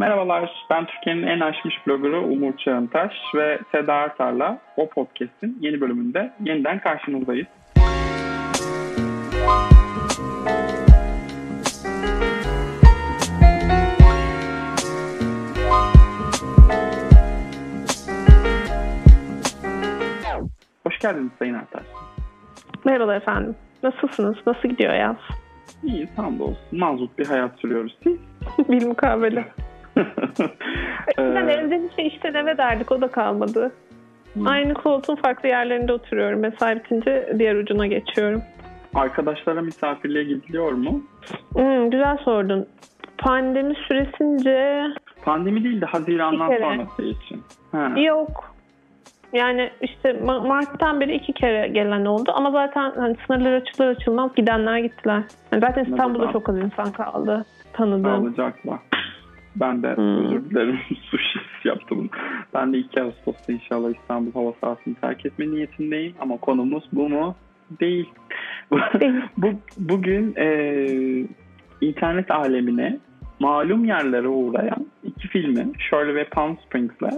[0.00, 6.32] Merhabalar, ben Türkiye'nin en aşmış bloggerı Umur Çağıntaş ve Seda Artar'la o podcast'in yeni bölümünde
[6.44, 7.46] yeniden karşınızdayız.
[20.84, 21.82] Hoş geldiniz Sayın Artar.
[22.84, 23.56] Merhabalar efendim.
[23.82, 24.36] Nasılsınız?
[24.46, 25.16] Nasıl gidiyor yaz?
[25.82, 26.56] İyi, olsun.
[26.72, 27.98] Mazut bir hayat sürüyoruz.
[28.02, 28.18] Siz?
[28.68, 29.59] bir
[31.18, 33.72] Ee, evden işe işten eve derdik o da kalmadı.
[34.34, 34.46] Hmm.
[34.46, 36.40] Aynı koltuğun farklı yerlerinde oturuyorum.
[36.40, 38.42] Mesai bitince diğer ucuna geçiyorum.
[38.94, 41.02] Arkadaşlara misafirliğe gidiliyor mu?
[41.52, 42.66] Hmm, güzel sordun.
[43.18, 44.82] Pandemi süresince
[45.24, 47.42] Pandemi değil de Haziran'dan sonrası için.
[47.72, 47.92] Ha.
[48.00, 48.54] yok.
[49.32, 54.34] Yani işte Ma- Mart'tan beri iki kere gelen oldu ama zaten hani sınırlar açılır açılmaz
[54.34, 55.22] gidenler gittiler.
[55.52, 58.02] Yani zaten İstanbul'da çok az insan kaldı tanıdığım.
[58.04, 58.78] Sağlıcakla.
[59.56, 60.24] Ben de Hmm.
[60.26, 60.78] özür dilerim
[61.10, 62.10] sushi yaptım.
[62.54, 67.34] Ben de 2 Ağustos'ta inşallah İstanbul hava sahasını terk etme niyetindeyim ama konumuz bu mu?
[67.80, 68.08] Değil.
[69.00, 69.12] Değil.
[69.36, 69.48] bu,
[69.78, 70.48] bugün e,
[71.80, 72.98] internet alemine
[73.40, 77.12] malum yerlere uğrayan iki filmi Shirley ve Palm Springs'le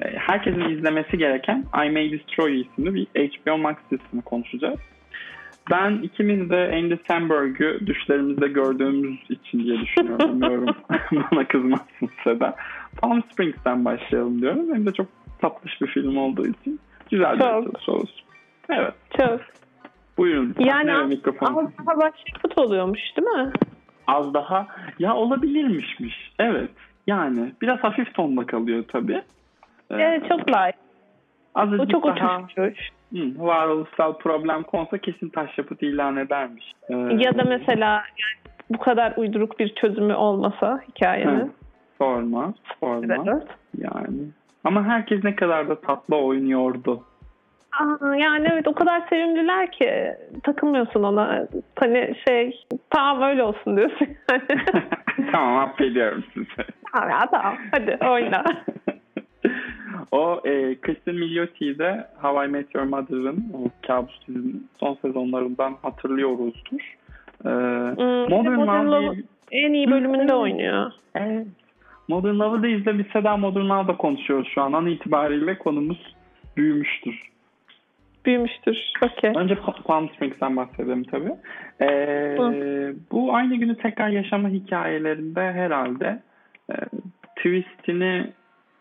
[0.00, 4.78] e, herkesin izlemesi gereken I May Destroy You isimli bir HBO Max dizisini konuşacağız.
[5.70, 10.40] Ben ikimiz de Andy Samberg'ü düşlerimizde gördüğümüz için diye düşünüyorum.
[11.32, 12.56] Bana kızmazsın Seda.
[13.02, 14.74] Palm Springs'ten başlayalım diyorum.
[14.74, 15.06] Hem de çok
[15.40, 17.66] tatlış bir film olduğu için güzel bir Çok.
[17.66, 18.20] açılış olsun.
[18.68, 18.94] Evet.
[19.16, 19.40] Çok.
[20.18, 20.54] Buyurun.
[20.58, 21.46] Yani Sahne ve mikrofon.
[21.46, 23.52] Az daha başyapıt oluyormuş değil mi?
[24.06, 24.66] Az daha
[24.98, 26.32] ya olabilirmişmiş.
[26.38, 26.70] Evet.
[27.06, 29.22] Yani biraz hafif tonda kalıyor tabii.
[29.90, 30.76] Ee, Evet çok layık.
[31.58, 32.90] Azıcık O çok daha uçmuş.
[33.12, 36.72] hı, varoluşsal problem konsa kesin taşyapıt ilan edermiş.
[36.90, 41.52] Ee, Ya da mesela yani bu kadar uyduruk bir çözümü olmasa hı, hikayenin.
[41.98, 43.14] sorma, sorma.
[43.26, 43.42] Evet.
[43.78, 44.18] Yani.
[44.64, 47.02] Ama herkes ne kadar da tatlı oynuyordu.
[47.80, 51.46] Aa, yani evet o kadar sevimliler ki takılmıyorsun ona.
[51.80, 54.42] Hani şey tamam öyle olsun diyorsun yani.
[55.32, 56.46] tamam affediyorum sizi.
[56.92, 58.44] tamam ya tamam hadi oyna.
[60.10, 61.76] o e, Kristen Millioti'yi
[62.22, 66.80] How I Met Your Mother'ın o kabus dizinin son sezonlarından hatırlıyoruzdur.
[67.44, 69.16] Ee, Hmm, Modern Modern Love
[69.52, 70.92] en iyi bölümünde oynuyor.
[71.14, 71.46] Evet.
[72.08, 72.98] Modern Love'ı da izle.
[72.98, 74.72] Biz Seda Modern Love'da konuşuyoruz şu an.
[74.72, 76.14] An itibariyle konumuz
[76.56, 77.28] büyümüştür.
[78.24, 78.92] Büyümüştür.
[79.02, 79.32] Okey.
[79.36, 81.32] Önce Pa- Palm Springs'ten bahsedelim tabii.
[81.80, 82.36] Ee,
[83.12, 86.22] bu aynı günü tekrar yaşama hikayelerinde herhalde
[86.70, 86.74] e,
[87.36, 88.32] twistini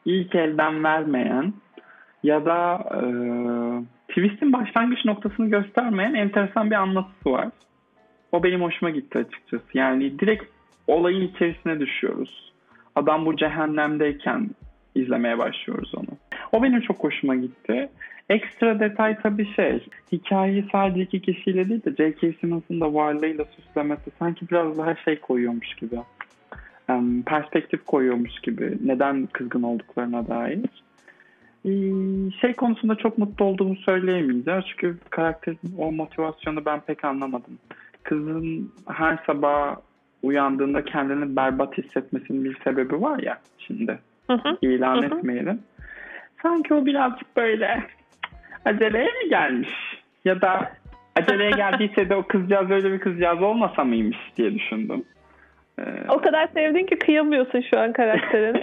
[0.07, 1.53] ilk elden vermeyen
[2.23, 3.01] ya da e,
[4.09, 7.47] twist'in başlangıç noktasını göstermeyen enteresan bir anlatısı var.
[8.31, 9.65] O benim hoşuma gitti açıkçası.
[9.73, 10.43] Yani direkt
[10.87, 12.53] olayın içerisine düşüyoruz.
[12.95, 14.49] Adam bu cehennemdeyken
[14.95, 16.17] izlemeye başlıyoruz onu.
[16.51, 17.89] O benim çok hoşuma gitti.
[18.29, 22.33] Ekstra detay tabii şey, hikayeyi sadece iki kişiyle değil de J.K.
[22.33, 25.95] Simmons'ın da varlığıyla süslemesi sanki biraz daha şey koyuyormuş gibi.
[27.25, 28.77] Perspektif koyuyormuş gibi.
[28.83, 30.59] Neden kızgın olduklarına dair.
[31.65, 31.71] Ee,
[32.41, 34.63] Şey konusunda çok mutlu olduğumu söyleyemeyeceğim.
[34.67, 37.59] Çünkü karakterin o motivasyonu ben pek anlamadım.
[38.03, 39.75] Kızın her sabah
[40.23, 44.57] uyandığında kendini berbat hissetmesinin bir sebebi var ya şimdi Hı hı.
[44.61, 45.05] ilan Hı hı.
[45.05, 45.59] etmeyelim.
[46.43, 47.83] Sanki o birazcık böyle
[48.65, 49.69] aceleye mi gelmiş?
[50.25, 50.71] Ya da
[51.15, 55.03] aceleye geldiyse de o kızcağız öyle bir kızcağız olmasa mıymış diye düşündüm.
[55.79, 58.61] Ee, O kadar sevdin ki kıyamıyorsun şu an karakterin.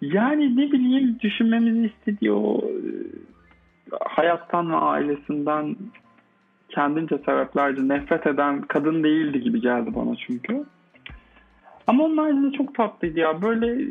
[0.00, 2.82] yani ne bileyim düşünmemizi istediği o e,
[4.00, 5.76] hayattan ve ailesinden
[6.68, 10.64] kendince sebeplerce nefret eden kadın değildi gibi geldi bana çünkü.
[11.86, 13.42] Ama onun haricinde çok tatlıydı ya.
[13.42, 13.86] Böyle e,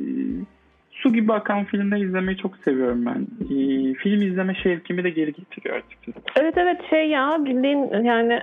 [0.91, 3.28] su gibi akan filmler izlemeyi çok seviyorum ben.
[3.56, 6.19] E, film izleme şevkimi de geri getiriyor açıkçası.
[6.39, 8.39] evet evet şey ya bildiğin yani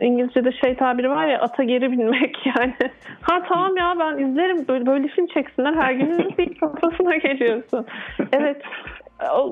[0.00, 2.74] İngilizce'de şey tabiri var ya ata geri binmek yani.
[3.20, 7.86] Ha tamam ya ben izlerim böyle, böyle film çeksinler her gün izleyeyim kafasına geliyorsun.
[8.32, 8.62] Evet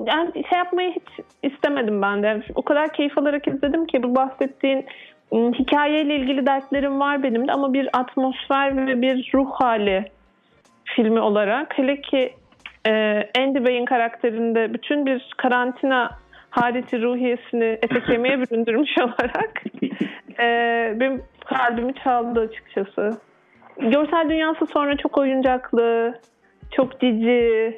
[0.07, 2.41] yani şey yapmayı hiç istemedim ben de.
[2.55, 4.85] O kadar keyif alarak izledim ki bu bahsettiğin
[5.33, 10.11] hikayeyle ilgili dertlerim var benim de ama bir atmosfer ve bir ruh hali
[10.83, 12.33] filmi olarak hele ki
[12.87, 12.91] e,
[13.37, 16.09] Andy Bey'in karakterinde bütün bir karantina
[16.49, 19.63] hariti ruhiyesini ete kemiğe büründürmüş olarak
[20.39, 20.47] e,
[20.99, 23.21] benim kalbimi çaldı açıkçası.
[23.77, 26.19] Görsel dünyası sonra çok oyuncaklı,
[26.71, 27.77] çok cici.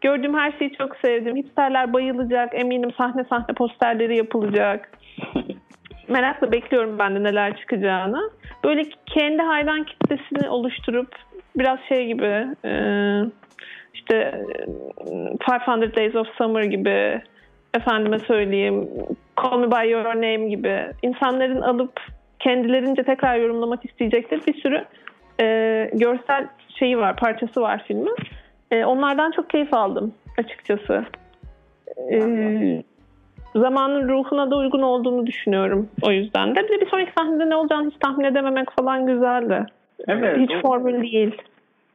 [0.00, 1.36] Gördüğüm her şeyi çok sevdim.
[1.36, 2.54] Hipsterler bayılacak.
[2.54, 4.90] Eminim sahne sahne posterleri yapılacak.
[6.08, 8.30] Merakla bekliyorum ben de neler çıkacağını.
[8.64, 11.08] Böyle kendi hayran kitlesini oluşturup
[11.56, 12.72] biraz şey gibi e,
[13.94, 17.22] işte e, 500 Days of Summer gibi
[17.74, 18.88] efendime söyleyeyim
[19.42, 22.00] Call Me By Your Name gibi insanların alıp
[22.38, 24.84] kendilerince tekrar yorumlamak isteyecekleri bir sürü
[25.40, 25.46] e,
[25.94, 26.46] görsel
[26.78, 28.16] şeyi var, parçası var filmin.
[28.70, 31.04] E, onlardan çok keyif aldım açıkçası.
[32.12, 32.82] E,
[33.56, 36.62] zamanın ruhuna da uygun olduğunu düşünüyorum o yüzden de.
[36.64, 39.66] Bir de bir sonraki sahnede ne olacağını hiç tahmin edememek falan güzeldi.
[40.08, 40.38] Evet.
[40.38, 41.42] hiç o- formül değil.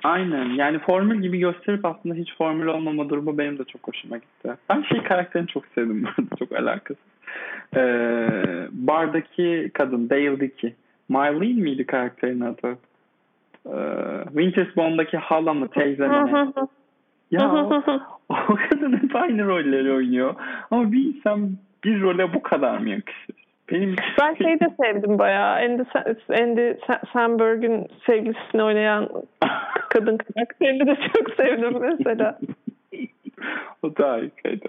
[0.04, 0.46] Aynen.
[0.46, 4.56] Yani formül gibi gösterip aslında hiç formül olmama durumu benim de çok hoşuma gitti.
[4.70, 6.06] Ben şey karakterini çok sevdim.
[6.40, 7.04] çok alakasız.
[7.76, 10.74] Ee, bardaki kadın Dale Dickey.
[11.10, 12.78] Marlene miydi karakterin adı?
[13.66, 16.14] Ee, Wintersbone'daki hala mı teyze mi?
[16.14, 16.54] ne?
[17.32, 17.84] ya o,
[18.30, 20.36] o kadın hep aynı rolleri oynuyor.
[20.72, 23.36] Ama bir insan bir role bu kadar mı yakışır?
[23.72, 25.56] Benim ben şeyi de sevdim bayağı.
[25.56, 25.82] Andy,
[26.30, 29.10] Andy Sa- Samberg'in sevgilisini oynayan
[29.90, 32.40] kadın karakterini de çok sevdim mesela.
[33.84, 34.66] o da harikaydı.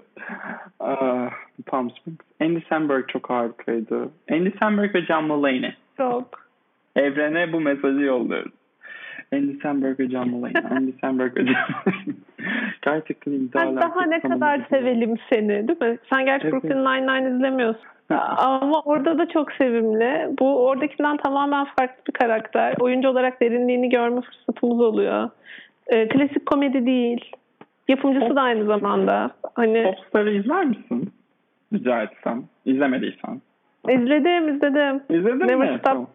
[0.79, 1.29] Ah,
[1.65, 2.19] Palm Springs.
[2.41, 4.09] Andy Samberg çok harikaydı.
[4.31, 5.75] Andy Samberg ve John Mulaney.
[5.97, 6.41] Çok.
[6.95, 8.51] Evrene bu mesajı yolluyoruz.
[9.33, 10.53] Andy Samberg ve John Mulaney.
[10.71, 11.93] Andy Samberg ve John.
[12.81, 13.81] Gerçekten imzalar.
[13.81, 15.97] Daha ne kadar sevelim seni değil mi?
[16.13, 16.53] Sen gerçi Evet.
[16.53, 17.85] Brooklyn Nine-Nine izlemiyorsun.
[18.37, 20.29] Ama orada da çok sevimli.
[20.39, 22.75] Bu oradakinden tamamen farklı bir karakter.
[22.79, 25.29] Oyuncu olarak derinliğini görme fırsatımız oluyor.
[25.87, 27.31] Ee, klasik komedi değil.
[27.87, 29.31] Yapımcısı da aynı zamanda.
[29.55, 31.13] Hani Popstar'ı izler misin?
[31.73, 32.43] Rica etsem.
[32.65, 33.41] İzlemediysen.
[33.89, 35.01] izledim izledim.
[35.09, 35.77] İzledin Never mi?
[35.79, 35.83] Stop.
[35.83, 36.07] Tamam.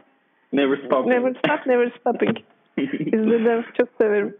[0.53, 1.07] Never Stop.
[1.07, 2.37] Never Stop Never Stopping.
[2.76, 3.64] İzledim.
[3.78, 4.37] Çok severim.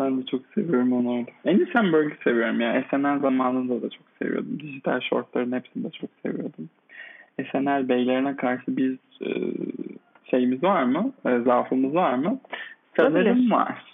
[0.00, 1.30] Ben de çok seviyorum onu orada.
[1.46, 2.84] Andy Samberg'i seviyorum ya.
[2.90, 4.60] SNL zamanında da çok seviyordum.
[4.60, 6.70] Dijital shortların hepsini de çok seviyordum.
[7.52, 9.28] SNL beylerine karşı bir e,
[10.30, 11.12] şeyimiz var mı?
[11.26, 12.38] E, zaafımız var mı?
[12.96, 13.84] Sanırım var.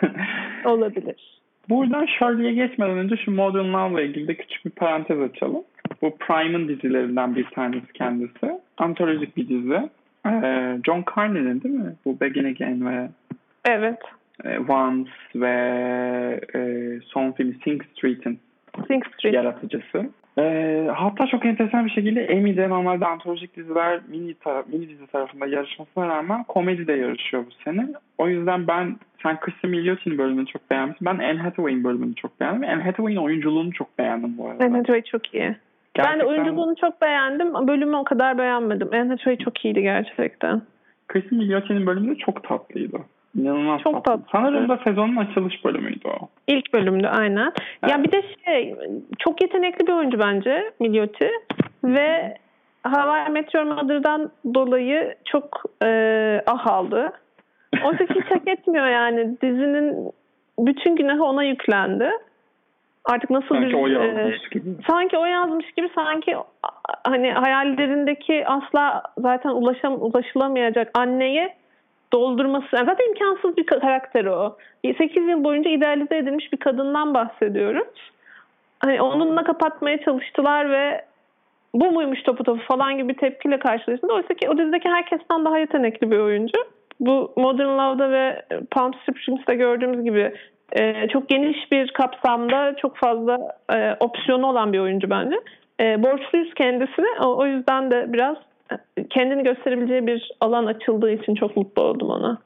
[0.64, 1.40] Olabilir.
[1.68, 5.62] Buradan Shirley'e geçmeden önce şu Modern Love'la ilgili de küçük bir parantez açalım.
[6.02, 8.60] Bu Prime'ın dizilerinden bir tanesi kendisi.
[8.78, 9.90] Antolojik bir dizi.
[10.26, 11.94] E, John Carney'nin değil mi?
[12.04, 13.08] Bu Begin Again ve
[13.64, 13.98] Evet.
[14.44, 15.50] e, Once ve
[16.54, 16.60] e,
[17.06, 18.38] son filmi Sing Street'in
[18.88, 19.34] Sing Street.
[19.34, 20.10] yaratıcısı.
[20.38, 25.46] E, hatta çok enteresan bir şekilde Emmy'de normalde antolojik diziler mini, tara- mini dizi tarafında
[25.46, 27.86] yarışmasına rağmen komedi de yarışıyor bu sene.
[28.18, 31.06] O yüzden ben sen Kristen Millioti'nin bölümünü çok beğenmişsin.
[31.06, 32.68] Ben Anne Hathaway'in bölümünü çok beğendim.
[32.68, 34.64] Anne Hathaway'in oyunculuğunu çok beğendim bu arada.
[34.64, 35.42] Anne Hathaway çok iyi.
[35.42, 35.56] Ben de
[35.94, 37.54] Gerçekten oyunculuğunu çok beğendim.
[37.68, 38.88] Bölümü o kadar beğenmedim.
[38.92, 40.62] Anne Hathaway çok iyiydi gerçekten.
[41.08, 42.98] Kristen Millioti'nin bölümü de çok tatlıydı.
[43.38, 44.02] İnanılmaz Çok tatlı.
[44.12, 44.24] tatlı.
[44.32, 46.28] Sanırım da sezonun açılış bölümüydü o.
[46.46, 47.52] İlk bölümde aynen.
[47.88, 48.06] Ya Evet.
[48.06, 48.76] bir de şey
[49.18, 51.30] çok yetenekli bir oyuncu bence Milioti
[51.84, 52.36] ve
[52.82, 57.12] Hawaii Meteor Mother'dan dolayı çok e, ah aldı.
[57.84, 59.40] Oysa hiç hak etmiyor yani.
[59.42, 60.12] Dizinin
[60.58, 62.10] bütün günahı ona yüklendi.
[63.04, 64.64] Artık nasıl Sanki bir o e, yazmış gibi.
[64.90, 66.36] sanki o yazmış gibi sanki
[67.06, 71.54] hani hayallerindeki asla zaten ulaşam ulaşılamayacak anneye
[72.14, 74.56] doldurması zaten imkansız bir ka- karakter o.
[74.98, 77.86] 8 yıl boyunca idealize edilmiş bir kadından bahsediyorum.
[78.80, 81.04] Hani onunla kapatmaya çalıştılar ve
[81.74, 84.06] bu muymuş topu topu falan gibi bir tepkiyle karşılaştı.
[84.10, 86.58] Oysa ki o dizideki herkesten daha yetenekli bir oyuncu.
[87.00, 90.34] Bu Modern Love'da ve Palm Springs'te gördüğümüz gibi
[90.72, 93.38] e, çok geniş bir kapsamda çok fazla
[93.72, 95.36] e, opsiyonu olan bir oyuncu bence.
[95.80, 97.06] E, borçluyuz kendisine.
[97.20, 98.36] O, o yüzden de biraz
[99.10, 102.38] kendini gösterebileceği bir alan açıldığı için çok mutlu oldum ona.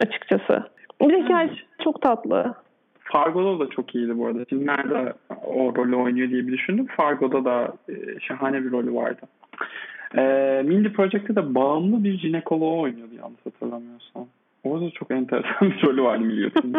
[0.00, 0.62] Açıkçası.
[1.00, 2.54] Bir de hikayesi çok tatlı.
[3.00, 4.44] Fargo'da da çok iyiydi bu arada.
[4.44, 5.12] Filmlerde
[5.46, 6.86] o rolü oynuyor diye bir düşündüm.
[6.96, 9.20] Fargo'da da e, şahane bir rolü vardı.
[10.16, 10.22] E,
[10.64, 14.26] Mindy Project'te de bağımlı bir jinekoloğu oynuyordu yanlış hatırlamıyorsam.
[14.68, 16.74] Orada da çok enteresan bir rolü vardı biliyorsun.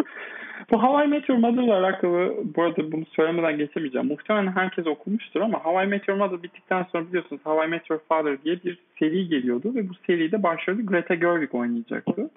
[0.70, 4.06] bu Hawaii Meteor Mother'la alakalı bu arada bunu söylemeden geçemeyeceğim.
[4.06, 8.78] Muhtemelen herkes okumuştur ama Hawaii Meteor Mother bittikten sonra biliyorsunuz Hawaii Meteor Father diye bir
[8.98, 12.30] seri geliyordu ve bu seride başrolü Greta Gerwig oynayacaktı.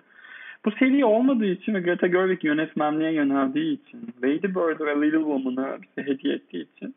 [0.65, 5.77] Bu seri olmadığı için ve Greta Gerwig yönetmenliğe yöneldiği için, Lady Bird ve Little Woman'ı
[5.81, 6.95] bize hediye ettiği için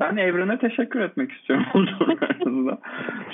[0.00, 1.66] ben evrene teşekkür etmek istiyorum
[2.40, 2.78] durumlarda.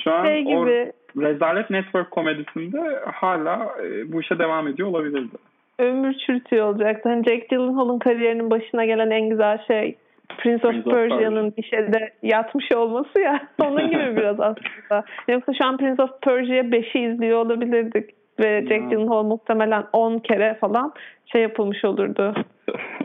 [0.04, 5.36] Şu an Şey gibi Rezalet Network komedisinde hala e, bu işe devam ediyor olabilirdi.
[5.78, 7.08] ömür çürütüyor olacaktı.
[7.08, 9.96] Hani Jack Gyllenhaal'ın kariyerinin başına gelen en güzel şey
[10.38, 13.40] Prince of Prince of Persia'nın bir şeyde yatmış olması ya.
[13.62, 15.04] Onun gibi biraz aslında.
[15.28, 18.10] Yoksa şu an Prince of Persia 5'i izliyor olabilirdik.
[18.40, 18.66] Ve.
[18.68, 20.92] Jack Gyllenhaal muhtemelen 10 kere falan
[21.32, 22.34] şey yapılmış olurdu.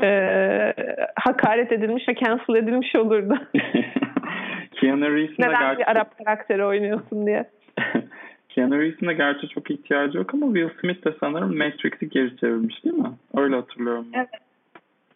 [0.04, 0.74] Ee,
[1.16, 3.38] hakaret edilmiş ve cancel edilmiş olurdu.
[4.72, 5.80] Keanu Reeves'in de Neden gerçek...
[5.80, 7.50] bir Arap karakteri oynuyorsun diye.
[8.50, 12.84] Keanu Reeves'in de gerçi çok ihtiyacı yok ama Will Smith de sanırım Matrix'i geri çevirmiş
[12.84, 13.12] değil mi?
[13.38, 14.08] Öyle hatırlıyorum.
[14.14, 14.30] Evet.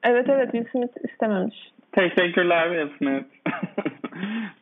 [0.04, 1.72] Evet evet Will Smith istememiş.
[1.92, 3.26] Teşekkürler Will Smith.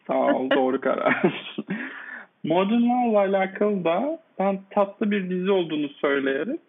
[0.07, 1.21] Sağ ol doğru karar.
[2.43, 6.59] Modern Law'la alakalı da ben tatlı bir dizi olduğunu söyleyerek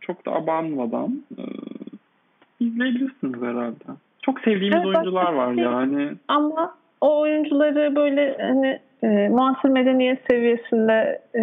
[0.00, 1.42] çok da abanmadan e,
[2.66, 3.84] izleyebilirsiniz herhalde.
[4.22, 6.12] Çok sevdiğimiz Evet, oyuncular var şey- yani.
[6.28, 11.42] Ama o oyuncuları böyle hani e, muasır medeniyet seviyesinde e,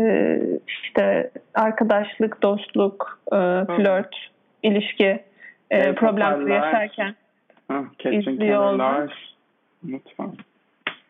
[0.68, 4.16] işte arkadaşlık, dostluk, e, flört,
[4.63, 5.24] ilişki
[5.72, 7.16] e, problemleri yaşarken.
[7.68, 8.78] Ha, Catherine İzliyor oldum.
[8.78, 9.36] Kenner'lar.
[9.86, 10.32] Lütfen.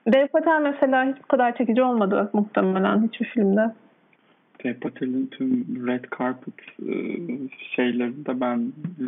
[0.08, 3.72] Dev Patel mesela hiç bu kadar çekici olmadı muhtemelen hiçbir filmde.
[4.64, 6.96] Dev Patel'in tüm red carpet e,
[7.76, 8.60] şeylerinde ben
[9.00, 9.08] e,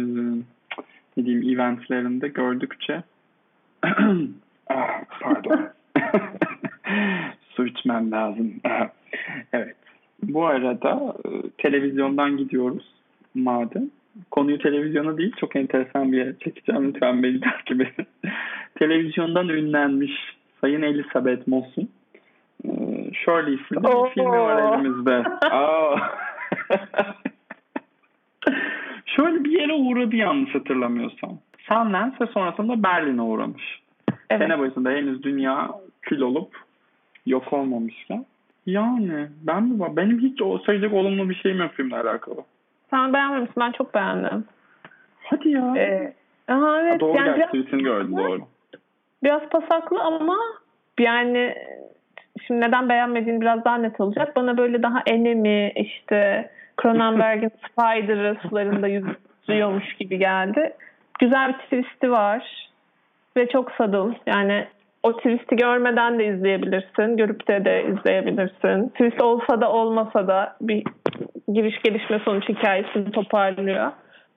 [1.17, 3.03] ne diyeyim eventlerinde gördükçe
[4.69, 5.69] ah, pardon
[7.55, 8.53] su içmem lazım.
[9.53, 9.75] evet.
[10.23, 12.93] Bu arada e, televizyondan gidiyoruz
[13.35, 13.89] madem.
[14.31, 16.87] Konuyu televizyona değil çok enteresan bir yere çekeceğim.
[16.87, 18.07] Lütfen beni takip edin.
[18.79, 20.11] Televizyondan ünlenmiş
[20.61, 21.89] Sayın Elizabeth Moss'un
[22.65, 22.69] e,
[23.13, 25.23] Shirley isimli bir filmi var elimizde.
[29.15, 31.39] Şöyle bir yere uğradı yanlış hatırlamıyorsam.
[31.57, 33.81] Sundance ve sonrasında Berlin'e uğramış.
[34.29, 34.41] Evet.
[34.41, 35.69] Sene başında henüz dünya
[36.01, 36.57] kül olup
[37.25, 38.25] yok olmamışken.
[38.65, 39.95] Yani ben mi var?
[39.95, 42.43] Benim hiç o söyleyecek olumlu bir şeyim yok filmle alakalı.
[42.89, 43.61] Sen beğenmemişsin.
[43.61, 44.45] Ben çok beğendim.
[45.23, 45.73] Hadi ya.
[45.77, 46.13] Ee,
[46.47, 46.93] aha, evet.
[46.93, 48.41] Ha, doğru yani gerçi biraz, tweetini gördüm doğru.
[49.23, 50.37] biraz pasaklı ama
[50.99, 51.55] yani
[52.47, 54.35] şimdi neden beğenmediğin biraz daha net olacak.
[54.35, 60.73] Bana böyle daha enemi işte Cronenberg'in Spider'ı sularında yüzüyormuş gibi geldi.
[61.19, 62.69] Güzel bir twist'i var
[63.37, 64.17] ve çok subtle.
[64.27, 64.67] Yani
[65.03, 67.17] o twist'i görmeden de izleyebilirsin.
[67.17, 68.89] Görüp de de izleyebilirsin.
[68.89, 70.83] Twist olsa da olmasa da bir
[71.53, 73.91] giriş gelişme sonuç hikayesini toparlıyor.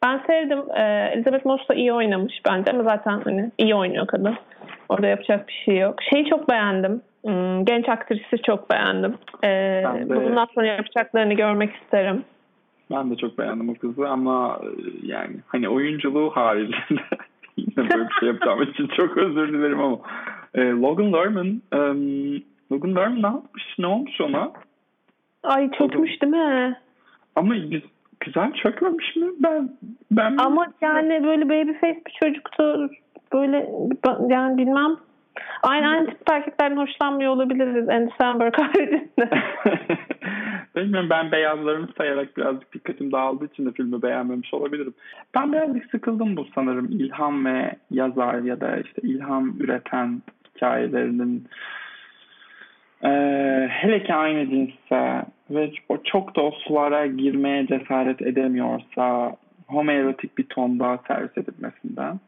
[0.05, 0.63] Ben sevdim.
[0.77, 4.37] Ee, Elizabeth Moss da iyi oynamış bence ama zaten hani iyi oynuyor kadın.
[4.89, 6.03] Orada yapacak bir şey yok.
[6.13, 7.03] Şeyi çok beğendim.
[7.27, 9.15] Hmm, genç aktrisi çok beğendim.
[9.45, 12.25] Ee, Ben de- bundan sonra yapacaklarını görmek isterim.
[12.91, 14.69] Ben de çok beğendim o kızı ama e,
[15.03, 17.01] yani hani oyunculuğu haricinde
[17.57, 19.99] yine böyle bir şey yapacağım için çok özür dilerim ama
[20.55, 21.79] e, Logan Lerman e,
[22.73, 23.65] Logan Lerman ne yapmış?
[23.79, 24.53] Ne olmuş ona?
[25.43, 26.77] Ay çökmüş değil mi?
[27.37, 27.83] Ama gü-
[28.21, 29.27] güzel çökmemiş mi?
[29.41, 29.71] Ben
[30.11, 32.91] ben Ama yani böyle babyface bir çocuktu.
[33.33, 33.71] Böyle
[34.29, 34.97] yani bilmem.
[35.63, 37.89] Aynı aynı tip erkeklerden hoşlanmıyor olabiliriz.
[37.89, 39.31] Andy Samberg haricinde.
[40.77, 44.95] Bilmiyorum ben beyazlarını sayarak birazcık dikkatim dağıldığı için de filmi beğenmemiş olabilirim.
[45.35, 50.23] Ben birazcık sıkıldım bu sanırım ilham ve yazar ya da işte ilham üreten
[50.55, 51.49] hikayelerinin
[53.05, 60.39] Ee, hele ki aynı cinsse ve o çok da o sulara girmeye cesaret edemiyorsa homoerotik
[60.39, 62.21] bir tonda servis edilmesinden.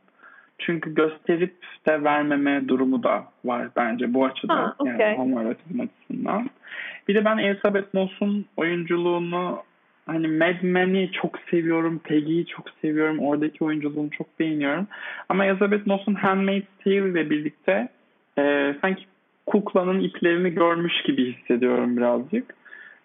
[0.58, 1.54] Çünkü gösterip
[1.88, 4.56] de vermeme durumu da var bence bu açıdan.
[4.56, 5.16] Ha, Yani okey.
[5.16, 6.50] homoerotizm açısından.
[7.08, 9.62] Bir de ben Elizabeth Moss'un oyunculuğunu
[10.06, 12.00] hani Mad Men'i çok seviyorum.
[12.04, 13.18] Peggy'yi çok seviyorum.
[13.18, 14.86] Oradaki oyunculuğunu çok beğeniyorum.
[15.28, 17.88] Ama Elizabeth Moss'un Handmaid's Tale ile birlikte
[18.38, 19.04] e, sanki
[19.46, 22.54] kuklanın iplerini görmüş gibi hissediyorum birazcık.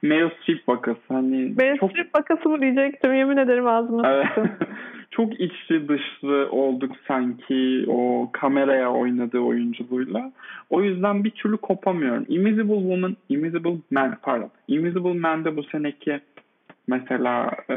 [0.01, 0.99] Meryl Streep vakası.
[1.07, 3.13] Hani Ben çok strip vakası mı diyecektim.
[3.13, 4.27] Yemin ederim ağzıma Evet.
[5.15, 10.31] çok içli dışlı olduk sanki o kameraya oynadığı oyunculuğuyla.
[10.69, 12.25] O yüzden bir türlü kopamıyorum.
[12.27, 14.49] Invisible Woman, Invisible Man pardon.
[14.67, 16.19] Invisible Man'de bu seneki
[16.87, 17.75] mesela e,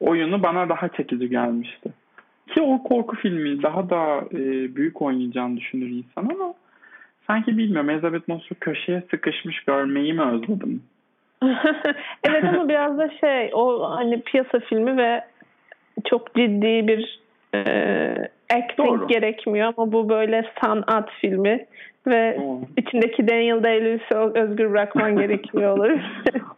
[0.00, 1.92] oyunu bana daha çekici gelmişti.
[2.54, 6.54] Ki o korku filmi daha da e, büyük oynayacağını düşünür insan ama
[7.26, 10.82] sanki bilmiyorum Elizabeth Moss'u köşeye sıkışmış görmeyi mi özledim?
[12.24, 15.24] evet ama biraz da şey o hani piyasa filmi ve
[16.04, 17.20] çok ciddi bir
[17.54, 17.60] e,
[18.54, 19.06] acting Doğru.
[19.06, 21.66] gerekmiyor ama bu böyle sanat filmi
[22.06, 22.60] ve Doğru.
[22.76, 26.02] içindeki Daniel Day-Lewis'i özgür bırakman gerekiyor olabilir.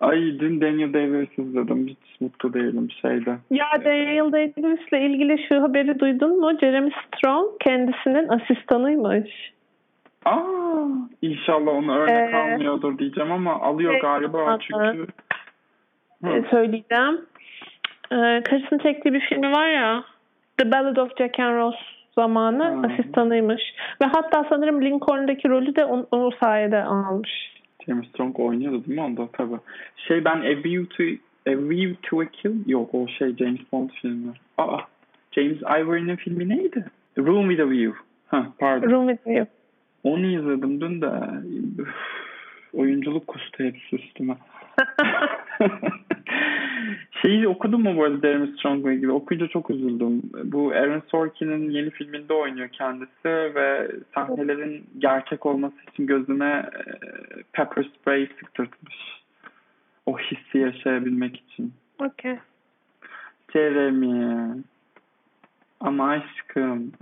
[0.01, 1.87] Ay dün Daniel Day-Lewis izledim.
[1.89, 3.37] Hiç mutlu değilim şeyde.
[3.51, 6.59] ya Daniel Day-Lewis'le ilgili şu haberi duydun mu?
[6.61, 9.53] Jeremy Strong kendisinin asistanıymış.
[10.25, 10.87] Aa,
[11.23, 15.07] inşallah onu örnek Ee, almıyordur diyeceğim ama alıyor şey, galiba çünkü.
[16.25, 16.29] Hı.
[16.31, 17.21] e, söyleyeceğim.
[18.13, 20.05] E, karısının çektiği bir filmi var ya
[20.59, 21.79] The Ballad of Jack and Rose
[22.15, 22.85] zamanı Hmm.
[22.85, 23.63] asistanıymış.
[24.03, 27.31] Ve hatta sanırım Lincoln'daki rolü de onu sayede almış.
[27.87, 29.57] James Strong oynuyordu değil mi onda tabii.
[29.97, 31.03] Şey ben A View to,
[31.51, 34.33] A View to a Kill yok o şey James Bond filmi.
[34.59, 34.79] Aa
[35.33, 36.85] James Ivory'nin filmi neydi?
[37.19, 37.99] Room with a View.
[38.27, 38.91] Ha pardon.
[38.91, 39.47] Room with You.
[40.05, 41.11] Onu izledim dün de.
[41.83, 41.89] Üf,
[42.75, 44.37] oyunculuk kustu hepsi üstüme.
[47.23, 49.13] Şeyi okudun mu bu arada Jeremy Strong'la ilgili?
[49.13, 50.23] Okuyunca çok üzüldüm.
[50.45, 56.83] Bu Aaron Sorkin'in yeni filminde oynuyor kendisi ve sahnelerin gerçek olması için gözüne e,
[57.53, 58.97] pepper spray sıktırtmış.
[60.07, 61.73] O hissi yaşayabilmek için.
[61.99, 62.37] Okey.
[63.53, 64.63] Jeremy.
[65.81, 66.93] Ama aşkım.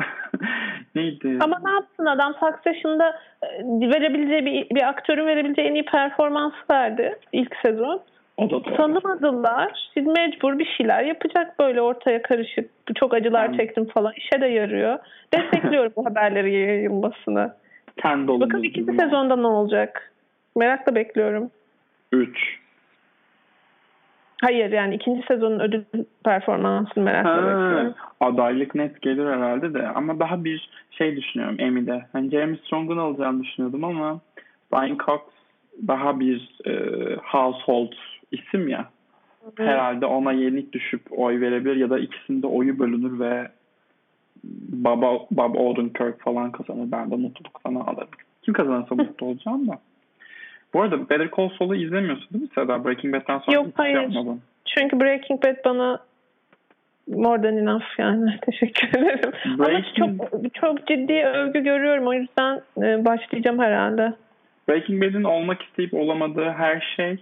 [0.94, 1.38] Neydi?
[1.40, 3.48] Ama ne yapsın adam Succession'da e,
[3.90, 8.02] verebileceği bir, bir aktörün verebileceği en iyi performansı verdi ilk sezon.
[8.36, 8.76] O da doğru.
[8.76, 9.90] Tanımadılar.
[9.94, 12.70] Şimdi mecbur bir şeyler yapacak böyle ortaya karışık.
[12.94, 13.58] Çok acılar Tamam.
[13.58, 14.12] çektim falan.
[14.16, 14.98] İşe de yarıyor.
[15.34, 17.52] Destekliyorum bu haberleri yayılmasını.
[18.04, 18.40] Dolu.
[18.40, 20.12] Bakalım ikinci sezonda ne olacak?
[20.56, 21.50] Merakla bekliyorum.
[22.12, 22.58] 3.
[24.42, 25.84] Hayır yani ikinci sezonun ödül
[26.24, 27.94] performansını merakla bekliyorum.
[28.20, 32.04] adaylık net gelir herhalde de ama daha bir şey düşünüyorum Emmy'de.
[32.12, 34.20] Hani Jeremy Strong'un alacağını düşünüyordum ama
[34.72, 35.20] Brian Cox
[35.88, 36.72] daha bir e,
[37.16, 37.92] household
[38.34, 38.88] isim ya.
[39.58, 43.48] Herhalde ona yenik düşüp oy verebilir ya da ikisinde oyu bölünür ve
[44.68, 46.92] Baba Bob Odenkirk falan kazanır.
[46.92, 48.08] Ben de mutluluk sana alırım.
[48.42, 49.78] Kim kazanırsa mutlu olacağım da.
[50.74, 52.84] Bu arada Better Call Saul'u izlemiyorsun değil mi Seda?
[52.84, 54.00] Breaking Bad'den sonra Yok, hiç şey hayır.
[54.00, 54.40] yapmadın.
[54.64, 55.98] Çünkü Breaking Bad bana
[57.08, 58.38] more than enough yani.
[58.46, 59.32] Teşekkür ederim.
[59.44, 62.06] Breaking- Ama çok çok ciddi övgü görüyorum.
[62.06, 64.12] O yüzden e, başlayacağım herhalde.
[64.68, 67.18] Breaking Bad'in olmak isteyip olamadığı her şey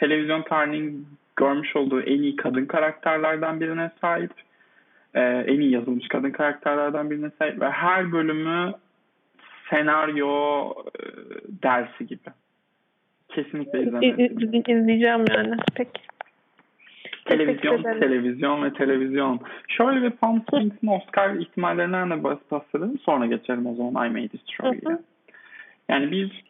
[0.00, 4.32] televizyon tarihinin görmüş olduğu en iyi kadın karakterlerden birine sahip.
[5.14, 8.72] Ee, en iyi yazılmış kadın karakterlerden birine sahip ve her bölümü
[9.70, 11.02] senaryo e,
[11.62, 12.30] dersi gibi.
[13.28, 14.58] Kesinlikle İ- izlemelisin.
[14.58, 15.56] iz- izleyeceğim yani.
[15.74, 16.00] Peki.
[17.24, 19.40] Televizyon, televizyon ve televizyon.
[19.68, 22.98] Şöyle bir Palm Springs'in Oscar ihtimallerinden de bahsedelim.
[22.98, 24.98] Sonra geçelim o zaman I May Destroy hı.
[25.88, 26.44] Yani bir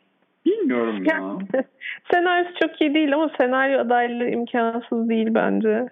[0.47, 1.39] bilmiyorum ya.
[2.13, 5.89] Senaryosu çok iyi değil ama senaryo adaylığı imkansız değil bence.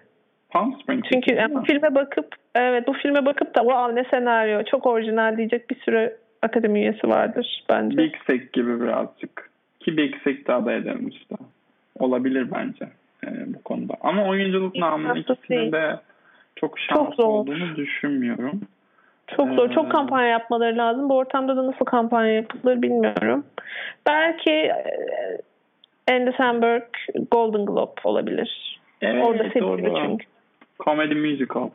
[0.49, 1.09] Palm Springs.
[1.13, 5.37] Çünkü yani bu filme bakıp evet bu filme bakıp da wow ne senaryo çok orijinal
[5.37, 7.97] diyecek bir sürü akademi üyesi vardır bence.
[7.97, 9.49] Big Sick gibi birazcık.
[9.79, 11.35] Ki Big Sick de aday edilmiş de.
[11.99, 12.85] Olabilir bence
[13.25, 13.93] e, bu konuda.
[14.01, 15.99] Ama oyunculuk İmkansız ikisinin de
[16.55, 17.23] çok şanslı zor.
[17.23, 18.61] olduğunu düşünmüyorum.
[19.35, 19.69] Çok zor.
[19.69, 21.09] Ee, Çok kampanya yapmaları lazım.
[21.09, 23.45] Bu ortamda da nasıl kampanya yapılır bilmiyorum.
[24.07, 24.83] Belki e,
[26.11, 26.83] Andy Samberg
[27.31, 28.79] Golden Globe olabilir.
[29.01, 29.95] Evet, Orada seçili doğru.
[30.05, 30.25] çünkü.
[30.79, 31.69] Comedy musical.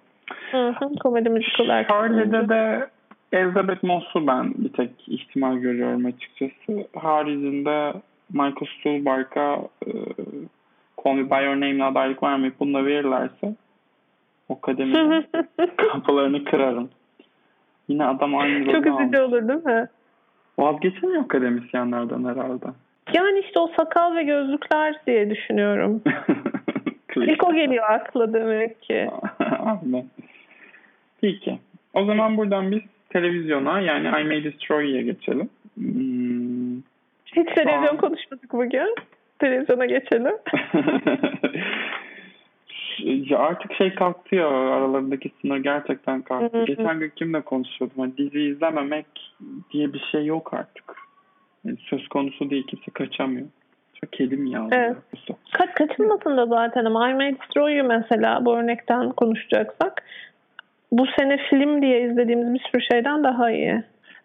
[0.51, 2.89] Hı hı, komedi müzikal Charlie'de de
[3.33, 6.89] Elizabeth Moss'u ben bir tek ihtimal görüyorum açıkçası.
[6.97, 7.93] Haricinde
[8.33, 9.55] Michael Stuhlbarg'a
[9.87, 9.91] e,
[11.05, 13.55] Call Me By Your Name'le adaylık vermeyip bunu da verirlerse
[14.49, 15.27] o kademinin
[15.77, 16.91] kapılarını kırarım.
[17.89, 19.19] Yine adam aynı Çok üzücü almış.
[19.19, 19.89] olur değil mi?
[20.59, 22.67] Vazgeçemiyor akademisyenlerden herhalde.
[23.13, 26.03] Yani işte o sakal ve gözlükler diye düşünüyorum.
[27.17, 29.11] İlk o geliyor akla demek ki.
[29.61, 30.07] Aynen.
[31.21, 31.59] Peki.
[31.95, 35.49] O zaman buradan biz televizyona yani I May Destroy'ye geçelim.
[35.75, 36.77] Hmm.
[37.27, 38.01] Hiç televizyon Aa.
[38.01, 38.95] konuşmadık bugün.
[39.39, 40.33] Televizyona geçelim.
[42.99, 46.59] Ya artık şey kalktı ya aralarındaki sınır gerçekten kalktı.
[46.59, 46.65] Hı hı.
[46.65, 47.99] Geçen gün kimle konuşuyordum?
[47.99, 49.07] Hani dizi izlememek
[49.73, 50.97] diye bir şey yok artık.
[51.65, 53.47] Yani söz konusu değil kimse kaçamıyor.
[54.01, 54.69] Çok kedim ya.
[54.73, 54.97] Evet.
[55.53, 60.03] Kaç kaçınmasın da zaten ama I May Destroy You mesela bu örnekten konuşacaksak
[60.93, 63.83] bu sene film diye izlediğimiz bir sürü şeyden daha iyi.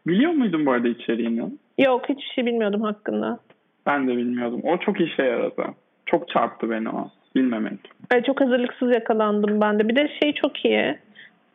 [0.08, 1.43] Biliyor muydun bu arada içeriğini?
[1.77, 3.39] Yok hiçbir şey bilmiyordum hakkında.
[3.86, 4.62] Ben de bilmiyordum.
[4.63, 5.63] O çok işe yaradı.
[6.05, 7.12] Çok çarptı beni o.
[7.39, 7.80] Bilmemek.
[8.12, 9.89] Ay, çok hazırlıksız yakalandım ben de.
[9.89, 10.97] Bir de şey çok iyi.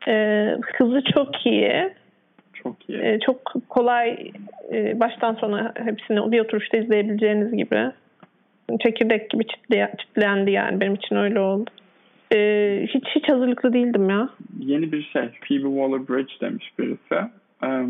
[0.09, 1.91] Ee, hızı çok iyi.
[2.55, 2.99] Çok iyi.
[2.99, 4.33] Ee, çok kolay
[4.73, 7.91] e, baştan sona hepsini bir oturuşta izleyebileceğiniz gibi.
[8.81, 10.81] Çekirdek gibi çitle, çitlendi yani.
[10.81, 11.71] Benim için öyle oldu.
[12.35, 14.29] Ee, hiç hiç hazırlıklı değildim ya.
[14.59, 15.23] Yeni bir şey.
[15.23, 17.31] Phoebe Waller-Bridge demiş birisi.
[17.63, 17.87] Eee,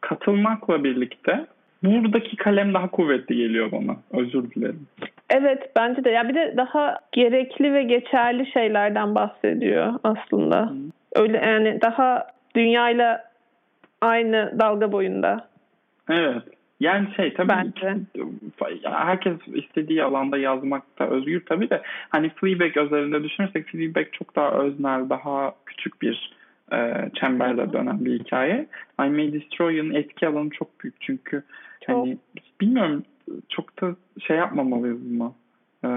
[0.00, 1.46] katılmakla birlikte
[1.82, 3.96] buradaki kalem daha kuvvetli geliyor bana.
[4.12, 4.86] Özür dilerim.
[5.30, 6.10] Evet bence de.
[6.10, 10.72] Ya bir de daha gerekli ve geçerli şeylerden bahsediyor aslında.
[11.14, 13.24] Öyle yani daha dünyayla
[14.00, 15.48] aynı dalga boyunda.
[16.10, 16.42] Evet.
[16.80, 17.96] Yani şey tabii Bence.
[18.82, 25.10] herkes istediği alanda yazmakta özgür tabii de hani Fleabag özelinde düşünürsek Fleabag çok daha öznel,
[25.10, 26.36] daha küçük bir
[26.72, 28.66] e, çemberde dönen bir hikaye.
[29.00, 31.42] I May Destroy'un etki alanı çok büyük çünkü
[31.86, 31.96] Çok.
[31.96, 32.18] hani
[32.60, 33.02] bilmiyorum
[33.48, 35.32] çok da şey yapmamalıyız buna.
[35.84, 35.90] E,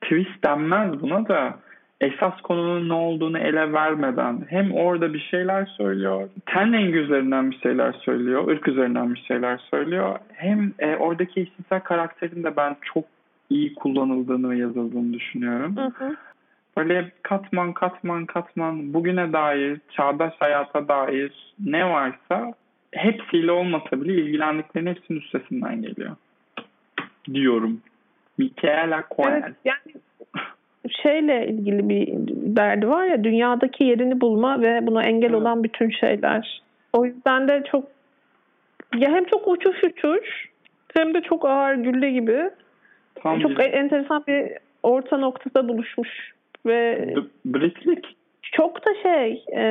[0.00, 1.58] twist denmez buna da
[2.02, 7.56] esas konunun ne olduğunu ele vermeden hem orada bir şeyler söylüyor, ten rengi üzerinden bir
[7.56, 10.18] şeyler söylüyor, ırk üzerinden bir şeyler söylüyor.
[10.32, 13.04] Hem e, oradaki eşcinsel karakterin de ben çok
[13.50, 15.76] iyi kullanıldığını ve yazıldığını düşünüyorum.
[15.76, 16.16] Hı hı.
[16.76, 22.54] Böyle katman katman katman bugüne dair, çağdaş hayata dair ne varsa
[22.92, 26.16] hepsiyle olmasa bile ilgilendiklerinin hepsinin üstesinden geliyor.
[27.34, 27.80] Diyorum.
[28.38, 29.32] Michaela Coel.
[29.32, 29.94] Evet yani
[31.02, 32.08] şeyle ilgili bir
[32.56, 35.40] derdi var ya dünyadaki yerini bulma ve buna engel Evet.
[35.40, 36.62] olan bütün şeyler.
[36.92, 37.84] O yüzden de çok
[38.98, 40.48] ya hem çok uçuş uçuş
[40.94, 42.50] hem de çok ağır gülle gibi
[43.14, 46.32] Tam çok bir enteresan bir orta noktada buluşmuş
[46.66, 47.08] ve
[47.44, 48.16] Britlik.
[48.52, 49.62] çok da şey e,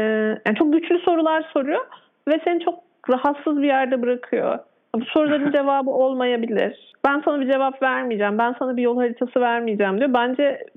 [0.46, 1.86] yani çok güçlü sorular soruyor
[2.28, 4.60] ve seni çok rahatsız bir yerde bırakıyor.
[4.96, 6.94] Bu soruların cevabı olmayabilir.
[7.06, 8.38] Ben sana bir cevap vermeyeceğim.
[8.38, 10.14] Ben sana bir yol haritası vermeyeceğim diyor.
[10.14, 10.68] Bence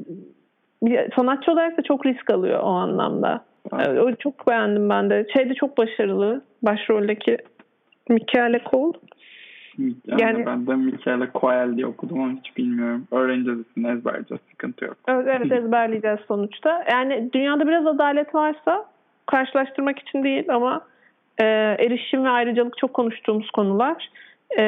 [0.82, 3.44] bir sanatçı olarak da çok risk alıyor o anlamda.
[3.72, 5.26] Evet, o çok beğendim ben de.
[5.36, 6.42] Şeyde çok başarılı.
[6.62, 7.38] Başroldeki
[8.08, 8.98] Michaela Cole.
[9.78, 13.06] Yani, Yani- ben de Michaela Coel diye okudum ama hiç bilmiyorum.
[13.10, 14.42] Öğreneceğiz ismini ezberleyeceğiz.
[14.50, 14.96] Sıkıntı yok.
[15.08, 16.84] Evet, evet ezberleyeceğiz sonuçta.
[16.90, 18.84] Yani dünyada biraz adalet varsa
[19.26, 20.80] karşılaştırmak için değil ama
[21.38, 21.44] e,
[21.78, 24.08] erişim ve ayrıcalık çok konuştuğumuz konular.
[24.58, 24.62] E,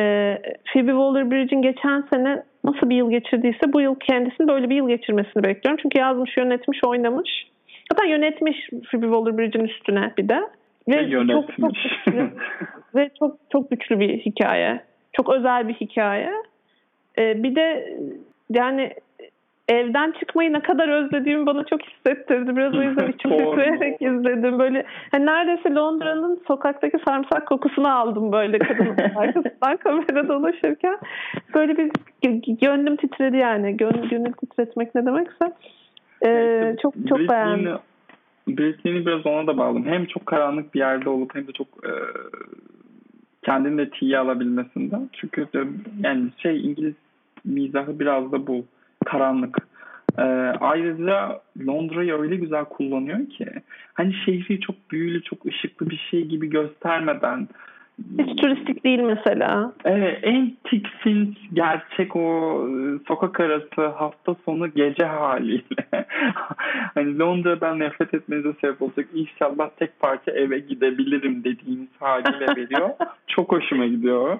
[0.72, 5.42] Phoebe Waller-Bridge'in geçen sene nasıl bir yıl geçirdiyse bu yıl kendisinin böyle bir yıl geçirmesini
[5.42, 5.78] bekliyorum.
[5.82, 7.46] Çünkü yazmış, yönetmiş, oynamış.
[7.90, 10.40] Hatta yönetmiş Phoebe Waller-Bridge'in üstüne bir de.
[10.88, 11.82] Ve Ve çok, çok yönetmiş.
[12.06, 12.30] güçlü,
[12.94, 14.80] ve çok çok güçlü bir hikaye.
[15.12, 16.32] Çok özel bir hikaye.
[17.18, 17.96] E, bir de
[18.50, 18.90] yani
[19.68, 22.56] evden çıkmayı ne kadar özlediğimi bana çok hissettirdi.
[22.56, 24.58] Biraz o yüzden içim titreyerek izledim.
[24.58, 30.98] Böyle hani neredeyse Londra'nın sokaktaki sarımsak kokusunu aldım böyle kadının arkasından kamera dolaşırken.
[31.54, 31.90] Böyle bir
[32.22, 33.76] gö- gönlüm titredi yani.
[33.76, 35.52] Gönül, gönül titretmek ne demekse.
[36.26, 37.78] Ee, çok çok Britney'ni- beğendim.
[38.48, 39.86] Britney'ni biraz ona da bağladım.
[39.86, 41.92] Hem çok karanlık bir yerde olup hem de çok e,
[43.42, 45.10] kendini de tiye alabilmesinden.
[45.12, 45.64] Çünkü de,
[46.02, 46.94] yani şey İngiliz
[47.44, 48.64] mizahı biraz da bu.
[49.06, 49.56] Karanlık.
[50.18, 50.22] E,
[50.60, 53.46] ayrıca Londra'yı öyle güzel kullanıyor ki
[53.94, 57.48] hani şehri çok büyülü, çok ışıklı bir şey gibi göstermeden
[58.18, 59.72] Hiç turistik değil mesela.
[59.84, 62.20] Evet, en tiksinç gerçek o
[62.68, 65.86] e, sokak arası hafta sonu gece haliyle.
[66.94, 69.06] hani Londra'dan nefret etmenize sebep olacak.
[69.14, 72.90] İnşallah tek parça eve gidebilirim dediğiniz haliyle veriyor.
[73.26, 74.38] Çok hoşuma gidiyor.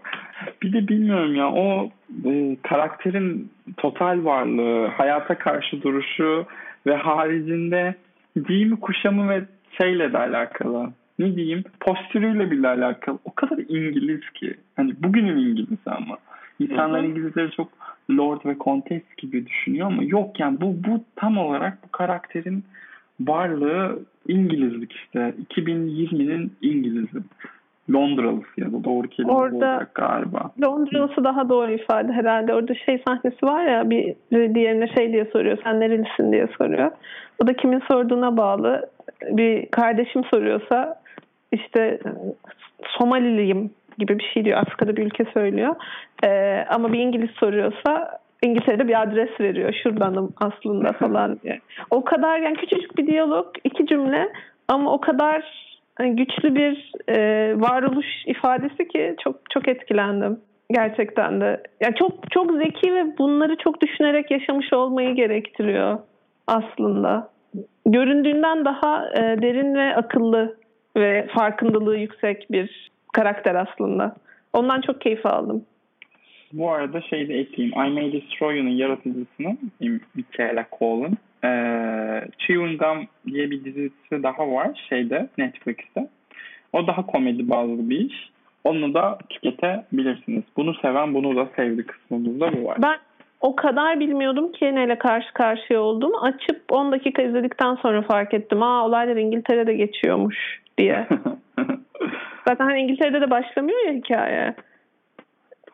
[0.62, 1.90] Bir de bilmiyorum ya o
[2.24, 6.46] e, karakterin total varlığı, hayata karşı duruşu
[6.86, 7.94] ve haricinde
[8.48, 9.44] giyimi kuşamı ve
[9.78, 13.18] şeyle de alakalı ne diyeyim postürüyle bile alakalı.
[13.24, 14.54] O kadar İngiliz ki.
[14.76, 16.18] Hani bugünün İngiliz ama.
[16.58, 17.02] İnsanlar.
[17.04, 17.68] İngilizleri çok
[18.10, 22.64] Lord ve Countess gibi düşünüyor ama yok yani bu, bu tam olarak bu karakterin
[23.20, 23.98] varlığı
[24.28, 25.34] İngilizlik işte.
[25.54, 27.18] 2020'nin İngiliz'i.
[27.92, 30.50] Londralısı ya da doğru kelime Orada- olacak galiba.
[30.62, 32.54] Londralısı daha doğru ifade herhalde.
[32.54, 34.14] Orada şey sahnesi var ya bir
[34.54, 35.58] diğerine şey diye soruyor.
[35.64, 36.90] Sen nerelisin diye soruyor.
[37.42, 38.90] O da kimin sorduğuna bağlı.
[39.30, 41.00] Bir kardeşim soruyorsa
[41.52, 42.00] işte
[42.98, 44.58] Somaliliyim gibi bir şey diyor.
[44.58, 45.76] Afrika'da bir ülke söylüyor.
[46.24, 49.74] Ee, ama bir İngiliz soruyorsa İngiltere'de bir adres veriyor.
[49.82, 51.60] Şuradanım aslında falan diye.
[51.90, 54.32] O kadar yani küçücük bir diyalog, iki cümle
[54.68, 55.44] ama o kadar
[55.94, 57.16] hani güçlü bir e,
[57.60, 61.62] varoluş ifadesi ki çok çok etkilendim gerçekten de.
[61.80, 65.98] Yani çok çok zeki ve bunları çok düşünerek yaşamış olmayı gerektiriyor
[66.46, 67.28] aslında.
[67.86, 70.56] Göründüğünden daha e, derin ve akıllı
[70.96, 74.16] ve farkındalığı yüksek bir karakter aslında.
[74.52, 75.64] Ondan çok keyif aldım.
[76.52, 77.78] Bu arada şey de ekleyeyim.
[77.78, 79.58] I May Destroy You'nun yaratıcısının
[80.14, 86.08] Michaela Cole'un ee, Chewing Gum diye bir dizisi daha var şeyde Netflix'te.
[86.72, 88.30] O daha komedi bazlı bir iş.
[88.64, 90.42] Onu da tüketebilirsiniz.
[90.56, 92.78] Bunu seven bunu da sevdi kısmımızda bu var.
[92.82, 92.98] Ben
[93.40, 96.16] o kadar bilmiyordum ki neyle karşı karşıya olduğumu.
[96.20, 98.62] Açıp 10 dakika izledikten sonra fark ettim.
[98.62, 101.06] Aa olaylar İngiltere'de geçiyormuş diye.
[102.48, 104.54] Zaten hani İngiltere'de de başlamıyor ya hikaye.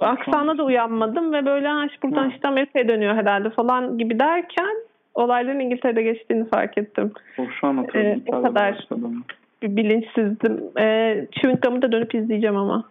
[0.00, 4.76] Aksana da uyanmadım ve böyle ha, buradan işte Amerika'ya dönüyor herhalde falan gibi derken
[5.14, 7.12] olayların İngiltere'de geçtiğini fark ettim.
[7.38, 7.86] o şu an.
[7.94, 8.72] Ee, o kadar.
[8.74, 9.24] başladım.
[9.62, 10.60] Bir bilinçsizdim.
[10.78, 12.84] Ee, Chewing da dönüp izleyeceğim ama.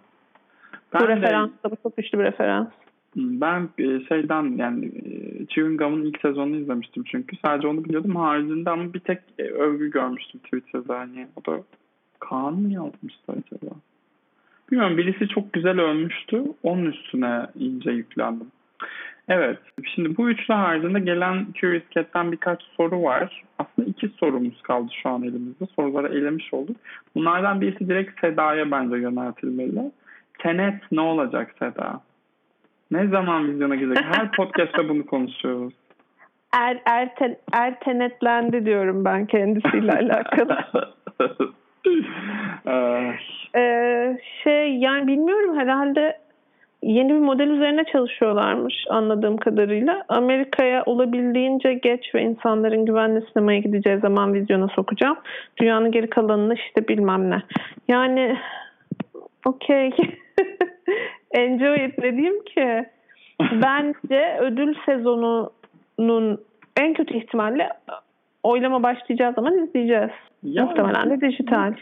[0.93, 2.67] bu Ben de- referans da bu çok güçlü bir referans.
[3.15, 7.37] Ben e, şeyden yani e, Chewing Gum'un ilk sezonunu izlemiştim çünkü.
[7.45, 8.15] Sadece onu biliyordum.
[8.15, 10.99] Haricinde ama bir tek e, övgü görmüştüm Twitter'da.
[10.99, 11.63] Hani o da
[12.19, 13.75] Kaan mı yazmıştı acaba?
[14.71, 16.43] Bilmiyorum birisi çok güzel övmüştü.
[16.63, 18.47] Onun üstüne ince yüklendim.
[19.27, 19.59] Evet.
[19.95, 23.43] Şimdi bu üçlü haricinde gelen Curious Cat'ten birkaç soru var.
[23.59, 25.65] Aslında iki sorumuz kaldı şu an elimizde.
[25.75, 26.77] Soruları elemiş olduk.
[27.15, 29.91] Bunlardan birisi direkt Seda'ya bence yöneltilmeli.
[30.39, 32.01] Tenet ne olacak Seda?
[32.91, 34.05] Ne zaman vizyona girecek?
[34.05, 35.73] Her podcast'ta bunu konuşuyoruz.
[36.53, 40.57] Er, erte, ertenetlendi diyorum ben kendisiyle alakalı.
[43.55, 46.17] Ee, şey yani bilmiyorum herhalde
[46.83, 50.03] yeni bir model üzerine çalışıyorlarmış anladığım kadarıyla.
[50.09, 55.17] Amerika'ya olabildiğince geç ve insanların güvenli sinemaya gideceği zaman vizyona sokacağım.
[55.57, 57.43] Dünyanın geri kalanını işte bilmem ne.
[57.87, 58.37] Yani
[59.45, 59.91] okey.
[61.33, 62.85] Enjoy it ki?
[63.51, 66.41] Bence ödül sezonunun
[66.79, 67.69] en kötü ihtimalle
[68.43, 70.09] oylama başlayacağı zaman izleyeceğiz.
[70.43, 71.73] ya- Muhtemelen de dijital.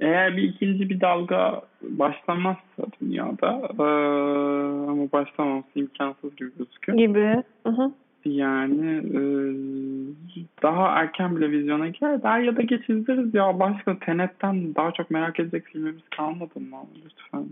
[0.00, 6.98] Eğer bir ikinci bir dalga başlamazsa dünyada eee, ama başlamaması imkansız gibi gözüküyor.
[6.98, 7.42] Gibi.
[7.66, 7.92] Hı hı.
[8.24, 12.22] Yani eee, daha erken bile vizyona girer.
[12.22, 13.60] Der ya da geç izleriz ya.
[13.60, 16.76] Başka Tenet'ten daha çok merak edecek filmimiz kalmadı mı?
[17.04, 17.44] Lütfen.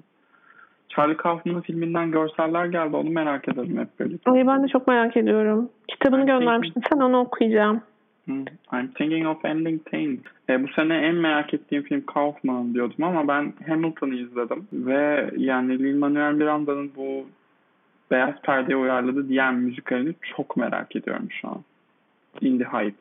[0.96, 2.96] Charlie Kaufman'ın filminden görseller geldi.
[2.96, 4.30] Onu merak ederim hep birlikte.
[4.30, 5.68] Ay ben de çok merak ediyorum.
[5.88, 6.82] Kitabını Ben göndermiştin.
[6.92, 7.80] Sen onu okuyacağım.
[8.24, 10.20] Hmm, I'm thinking of ending things.
[10.48, 14.68] E, bu sene en merak ettiğim film Kaufman diyordum ama ben Hamilton'ı izledim.
[14.72, 17.26] Ve yani Lin-Manuel Miranda'nın bu
[18.10, 21.58] Beyaz Perde'ye uyarladığı diğer müzikalini çok merak ediyorum şu an.
[22.40, 22.96] In the Heights.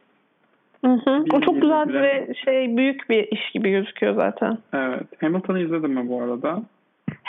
[0.86, 1.24] Hı hı.
[1.34, 4.58] O çok güzel bir- ve şey büyük bir iş gibi gözüküyor zaten.
[4.74, 5.22] Evet.
[5.22, 6.64] Hamilton'ı izledim mi bu arada?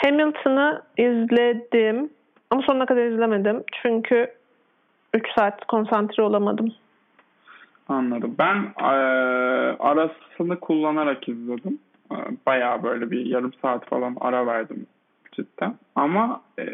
[0.05, 2.09] Hamilton'ı izledim
[2.51, 3.63] ama sonuna kadar izlemedim.
[3.81, 4.27] Çünkü
[5.13, 6.73] 3 saat konsantre olamadım.
[7.89, 8.35] Anladım.
[8.39, 8.91] Ben e,
[9.79, 11.79] arasını kullanarak izledim.
[12.11, 12.15] E,
[12.45, 14.85] bayağı böyle bir yarım saat falan ara verdim
[15.31, 15.75] cidden.
[15.95, 16.65] Ama e,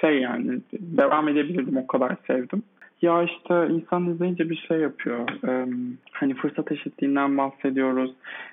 [0.00, 2.62] şey yani devam edebilirdim o kadar sevdim.
[3.02, 5.28] Ya işte insan izleyince bir şey yapıyor.
[5.48, 5.66] E,
[6.12, 8.10] hani fırsat eşitliğinden bahsediyoruz.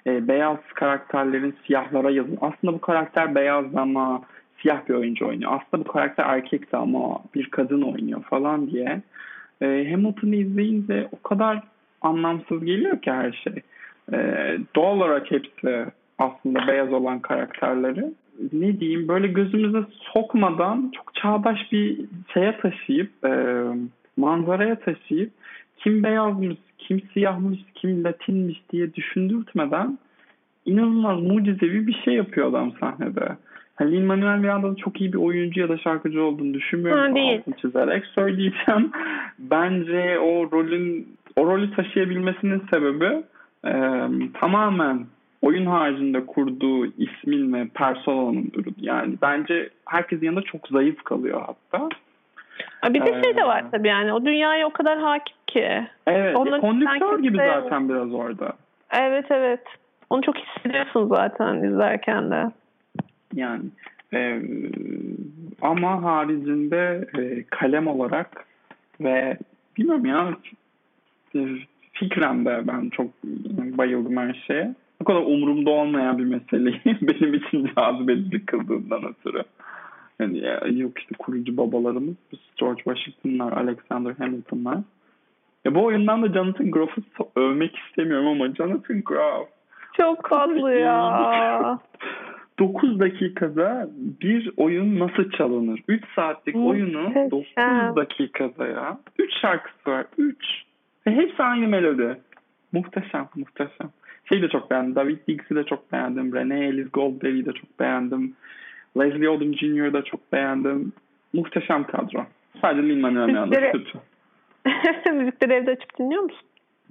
[0.07, 2.37] E, beyaz karakterlerin siyahlara yazın.
[2.41, 4.21] Aslında bu karakter beyaz ama
[4.61, 5.51] siyah bir oyuncu oynuyor.
[5.51, 9.01] Aslında bu karakter erkekti ama bir kadın oynuyor falan diye.
[9.61, 11.63] E, Hamilton'ı izleyince o kadar
[12.01, 13.63] anlamsız geliyor ki her şey.
[14.13, 15.85] Ee, doğal olarak hepsi
[16.17, 18.05] aslında beyaz olan karakterleri.
[18.53, 19.77] Ne diyeyim böyle gözümüze
[20.13, 21.99] sokmadan çok çağdaş bir
[22.33, 23.63] şeye taşıyıp e,
[24.19, 25.31] manzaraya taşıyıp
[25.77, 29.97] kim beyazmış, kim siyahmış, kim latinmiş diye düşündürtmeden
[30.65, 33.37] inanılmaz mucizevi bir şey yapıyor adam sahnede.
[33.79, 37.09] Yani Lin-Manuel Miranda'nın çok iyi bir oyuncu ya da şarkıcı olduğunu düşünmüyorum.
[37.09, 37.39] Ha, değil.
[37.39, 38.91] Altını çizerek söyleyeceğim.
[39.39, 43.23] Bence o rolün o rolü taşıyabilmesinin sebebi
[43.65, 43.73] e,
[44.33, 45.05] tamamen
[45.41, 48.75] oyun haricinde kurduğu ismin ve personanın durumu.
[48.79, 51.89] Yani bence herkesin yanında çok zayıf kalıyor hatta.
[52.83, 55.87] Bir de şey de Ee, var tabii yani o dünyaya o kadar hakim ki.
[56.07, 58.53] Evet, Onları kondüktör sanki gibi zaten biraz orada.
[58.91, 59.63] Evet evet.
[60.09, 62.51] Onu çok hissediyorsun zaten izlerken de.
[63.33, 63.63] Yani
[64.13, 64.41] e,
[65.61, 68.45] ama haricinde e, kalem olarak
[69.01, 69.37] ve
[69.77, 70.37] bilmiyorum ya
[71.35, 71.39] e,
[71.93, 73.07] fikren de ben çok
[73.77, 74.75] bayıldım her şeye.
[75.01, 79.43] Bu kadar umurumda olmayan bir meseleyi benim için cazibedici kıldığından ötürü.
[80.19, 82.15] Yani ya, yok işte kurucu babalarımız
[82.59, 84.77] George Washington'lar, Alexander Hamilton'lar.
[85.65, 87.01] Ya bu oyundan da Jonathan Groff'u
[87.35, 89.47] övmek istemiyorum ama Jonathan Groff
[89.97, 91.79] Çok tatlı ya.
[92.59, 93.89] 9 dakikada
[94.21, 95.79] bir oyun nasıl çalınır?
[95.87, 97.31] 3 saatlik oyunu Muhteşem.
[97.31, 98.97] 9 dakikada ya.
[99.19, 100.05] 3 şarkısı var.
[100.17, 100.35] 3.
[101.07, 102.21] Ve hepsi aynı melodi.
[102.71, 103.89] Muhteşem, muhteşem.
[104.29, 104.95] Şeyi de çok beğendim.
[104.95, 106.35] David Diggs'i de çok beğendim.
[106.35, 108.35] Renee Ellis Goldsberry'i de çok beğendim.
[108.97, 110.93] Leslie Odom Jr.'ı da çok beğendim.
[111.33, 112.25] Muhteşem kadro.
[112.61, 113.99] Sadece Lin-Manuel Miranda kötü.
[115.13, 116.47] Müzikleri evde açıp dinliyor musun?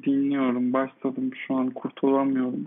[0.07, 0.73] Dinliyorum.
[0.73, 1.31] Başladım.
[1.47, 2.65] Şu an kurtulamıyorum.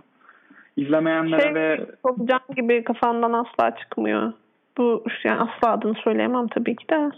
[0.77, 4.33] İzlemeyenlere Şey- ve Çok can gibi kafandan asla çıkmıyor.
[4.77, 7.09] Bu yani asla adını söyleyemem tabii ki de.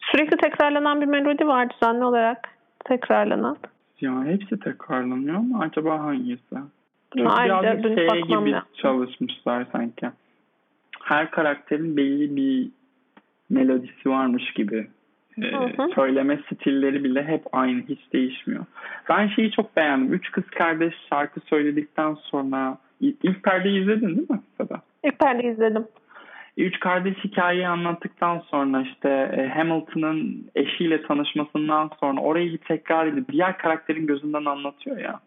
[0.00, 2.48] Sürekli tekrarlanan bir melodi var düzenli olarak
[2.84, 3.56] tekrarlanan.
[4.00, 6.56] Ya hepsi tekrarlanıyor ama acaba hangisi?
[7.26, 8.68] Ayrıca birazcık bakmam gibi lazım.
[8.76, 10.06] çalışmışlar sanki.
[11.08, 12.70] Her karakterin belli bir
[13.50, 14.88] melodisi varmış gibi.
[15.38, 15.88] Ee, Hı hı.
[15.94, 18.64] söyleme stilleri bile hep aynı, hiç değişmiyor.
[19.08, 20.12] Ben şeyi çok beğendim.
[20.12, 24.82] Üç kız kardeş şarkı söyledikten sonra ilk perdeyi izledin değil mi Seda?
[25.04, 25.86] İlk perde izledim.
[26.56, 33.32] Üç kardeş hikayeyi anlattıktan sonra işte e, Hamilton'ın eşiyle tanışmasından sonra orayı bir tekrar edip
[33.32, 35.20] diğer karakterin gözünden anlatıyor ya.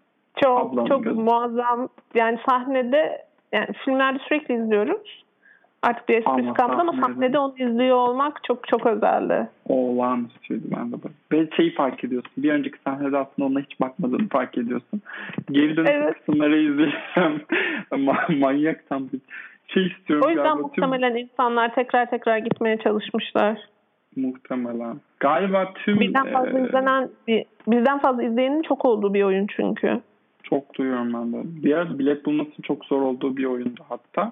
[0.44, 1.20] Çok çok gözü.
[1.20, 1.90] muazzam.
[2.16, 5.24] Yani sahnede yani filmlerde sürekli izliyoruz.
[5.84, 9.50] Artık bir Allah kalmadı ama sahnede onu izliyor olmak çok çok özeldi.
[9.66, 11.12] Olağanüstüydü ben de bak.
[11.32, 12.32] Ve şeyi fark ediyorsun.
[12.38, 15.02] Bir önceki sahnede aslında ona hiç bakmadığını fark ediyorsun.
[15.52, 16.14] Geri dönüş Evet.
[16.18, 17.42] kısımları izleyeceğim.
[17.92, 19.20] Ma- manyak tam bir
[19.68, 20.26] şey istiyorum.
[20.28, 20.68] O yüzden galiba.
[20.68, 23.58] Tüm- muhtemelen insanlar tekrar tekrar gitmeye çalışmışlar.
[24.16, 25.00] Muhtemelen.
[25.20, 30.02] Galiba tüm Birden fazla e, izlenen, bir, birden fazla izleyenin çok olduğu bir oyun çünkü.
[30.44, 31.76] çok duyuyorum ben de.
[31.76, 34.32] Ara bilet bulması çok zor olduğu bir oyundu hatta.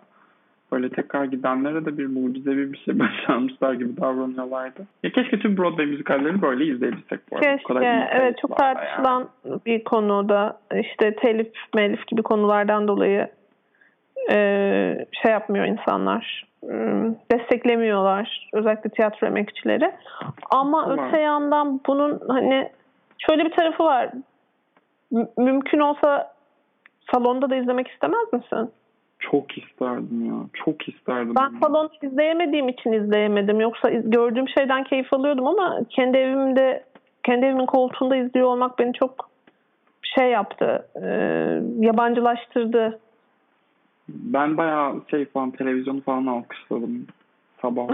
[0.71, 4.88] Böyle tekrar gidenlere de bir mucizevi bir şey başarmışlar gibi davranıyorlardı.
[5.03, 7.58] Ya keşke tüm Broadway müzikallerini böyle izleyebilsek bu arada.
[7.58, 8.08] Keşke.
[8.12, 8.95] Evet çok kayıtlarla yani.
[8.97, 9.29] tartışılan
[9.65, 13.27] bir konu da işte telif melif gibi konulardan dolayı
[14.32, 14.36] e,
[15.23, 16.47] şey yapmıyor insanlar.
[16.63, 16.73] e,
[17.32, 18.49] Desteklemiyorlar.
[18.53, 19.91] Özellikle tiyatro emekçileri.
[20.51, 21.08] Ama Tamam.
[21.08, 22.69] öte yandan bunun hani
[23.29, 24.10] şöyle bir tarafı var.
[25.12, 26.34] M- mümkün olsa
[27.13, 28.71] salonda da izlemek istemez misin?
[29.19, 30.34] Çok isterdim ya.
[30.53, 31.36] Çok isterdim.
[31.39, 33.60] Ben salonda izleyemediğim için izleyemedim.
[33.60, 36.84] Yoksa gördüğüm şeyden keyif alıyordum ama kendi evimde
[37.23, 39.29] kendi evimin koltuğunda izliyor olmak beni çok
[40.15, 40.88] şey yaptı.
[40.95, 41.08] e,
[41.86, 42.99] yabancılaştırdı.
[44.10, 47.08] Ben bayağı şey falan televizyonu falan alkışladım.
[47.62, 47.88] Sabah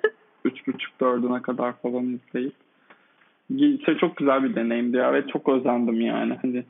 [0.44, 2.54] üç buçuk dördüne kadar falan izleyip.
[3.58, 6.38] Şey, çok güzel bir deneyimdi ya ve çok özendim yani.
[6.42, 6.64] Hani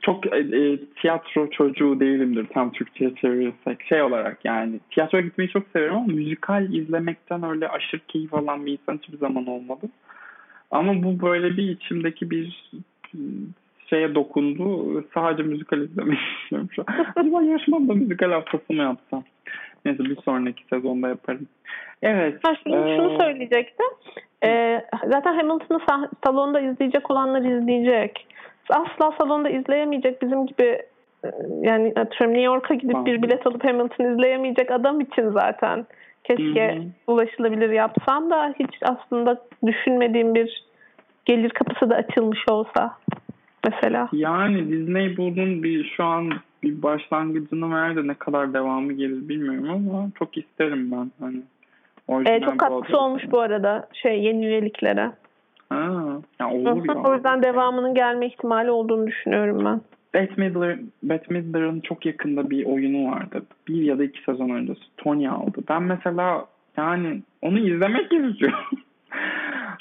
[0.00, 3.82] çok e, e, tiyatro çocuğu değilimdir tam Türkçe'ye çevirirsek.
[3.88, 8.72] Şey olarak yani tiyatroya gitmeyi çok severim ama müzikal izlemekten öyle aşırı keyif alan bir
[8.72, 9.86] insan hiçbir zaman olmadı.
[10.70, 12.70] Ama bu böyle bir içimdeki bir
[13.14, 13.18] e,
[13.90, 15.04] şeye dokundu.
[15.14, 17.06] Sadece müzikal izlemek istiyorum şu an.
[17.16, 19.24] Acaba yarışmamda müzikal haftası mı yapsam?
[19.84, 21.46] Neyse bir sonraki sezonda yaparım.
[22.02, 22.38] Evet.
[22.42, 23.86] Ha, şunu, e, şunu söyleyecektim.
[24.44, 25.80] E, zaten Hamilton'ı
[26.24, 28.26] salonda izleyecek olanlar izleyecek.
[28.70, 30.82] Asla salonda izleyemeyecek bizim gibi
[31.24, 31.28] e,
[31.62, 35.86] yani atıyorum New York'a gidip bir bilet alıp Hamilton izleyemeyecek adam için zaten
[36.24, 37.12] keşke Hı hı.
[37.12, 40.64] ulaşılabilir yapsam da hiç aslında düşünmediğim bir
[41.24, 42.96] gelir kapısı da açılmış olsa
[43.64, 44.08] mesela.
[44.12, 46.30] Yani Disney bunun bir şu an
[46.62, 48.08] bir başlangıcını verdi.
[48.08, 51.10] Ne kadar devamı gelir bilmiyorum ama çok isterim ben.
[51.20, 51.42] Hani
[52.26, 55.10] E, çok katkısı olmuş bu arada şey yeni üyeliklere.
[55.68, 57.02] Ha, ya olur ya.
[57.04, 59.80] o yüzden devamının gelme ihtimali olduğunu düşünüyorum ben.
[60.14, 63.42] Bette Midler, Bette Midler'ın çok yakında bir oyunu vardı.
[63.68, 64.80] Bir ya da iki sezon öncesi.
[64.96, 65.58] Tony aldı.
[65.68, 66.44] Ben mesela
[66.76, 68.58] yani onu izlemek istiyorum.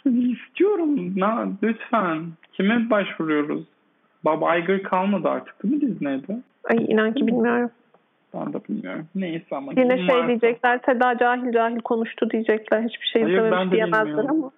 [0.33, 1.13] istiyorum.
[1.17, 2.23] Na, lütfen.
[2.53, 3.63] Kime başvuruyoruz?
[4.25, 6.41] Bob Iger kalmadı artık değil mi Disney'de?
[6.63, 7.69] Ay inan ki bilmiyorum.
[8.33, 9.07] Ben de bilmiyorum.
[9.15, 9.71] Neyse ama.
[9.77, 12.81] Yine şey varsa- diyecekler, Seda cahil cahil konuştu diyecekler.
[12.81, 14.51] Hiçbir şey izlememiş diyemezler ama.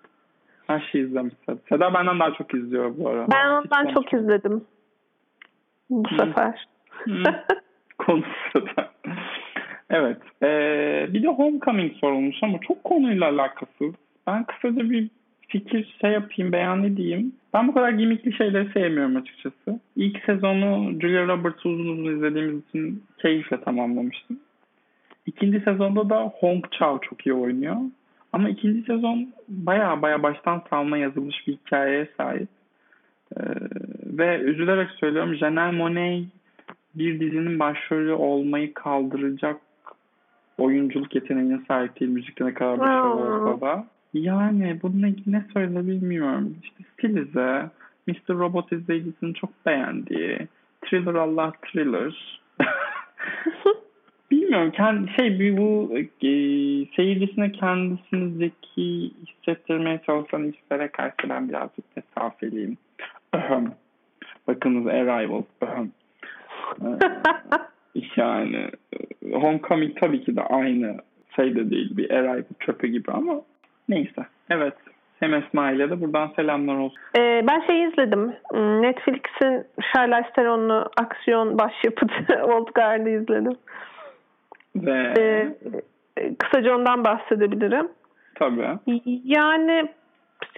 [0.70, 1.58] Her şeyi izlemiş Seda.
[1.70, 3.32] Seda benden daha çok izliyor bu arada.
[3.32, 4.26] Ben Hiç ondan çok konuşmadım.
[4.26, 4.62] izledim.
[5.90, 6.16] Bu Hı.
[6.18, 6.68] sefer.
[6.90, 7.24] Hı.
[7.98, 8.90] Konusu da.
[9.90, 10.18] Evet.
[10.44, 13.94] Ee, bir de Homecoming sorulmuş ama çok konuyla alakasız.
[14.28, 15.08] Ben kısaca bir
[15.48, 17.36] fikir şey yapayım, beyan edeyim.
[17.54, 19.80] Ben bu kadar gimmickli şeyleri sevmiyorum açıkçası.
[19.96, 24.40] İlk sezonu Julia Roberts'ı uzun uzun izlediğimiz için keyifle tamamlamıştım.
[25.26, 27.76] İkinci sezonda da Hong Chao çok iyi oynuyor.
[28.34, 32.48] Ama ikinci sezon baya baya baştan savma yazılmış bir hikayeye sahip.
[33.38, 33.42] Ee,
[34.06, 36.24] ve üzülerek söylüyorum Janelle Monáe
[36.96, 39.58] bir dizinin başrolü olmayı kaldıracak
[40.58, 43.88] oyunculuk yeteneğine sahip değil müzikte ne kadar başarılı olsa da.
[44.14, 46.56] Yani bununla ilgili ne söyler bilmiyorum.
[46.64, 47.70] İşte Stilize,
[48.08, 48.30] Mr.
[48.30, 50.48] Robot izleyicisinin çok beğendiği,
[50.82, 52.42] Thriller Allah Thriller.
[54.32, 54.72] Bilmiyorum.
[54.72, 56.30] Kendi, şey bu e,
[56.96, 62.78] seyircisine kendisini zeki hissettirmeye çalışan işlere karşı ben birazcık mesafeliyim.
[63.34, 63.72] Öhüm.
[64.48, 65.44] Bakınız Arrival.
[65.62, 65.92] Öhüm.
[66.82, 70.98] Ee, yani e, Homecoming tabii ki de aynı
[71.36, 71.98] şey de değil.
[71.98, 73.42] Bir Arrival çöpü gibi ama
[73.90, 74.26] neyse.
[74.50, 74.74] Evet.
[75.20, 76.98] Hem Esma ile de buradan selamlar olsun.
[77.18, 78.34] Ee, ben şey izledim.
[78.52, 83.58] Hmm, Netflix'in Charlize Theron'lu aksiyon başyapıtı Old Guard'ı izledim.
[84.76, 87.88] Ve Ee, kısaca ondan bahsedebilirim.
[88.36, 88.70] tabii.
[89.24, 89.88] Yani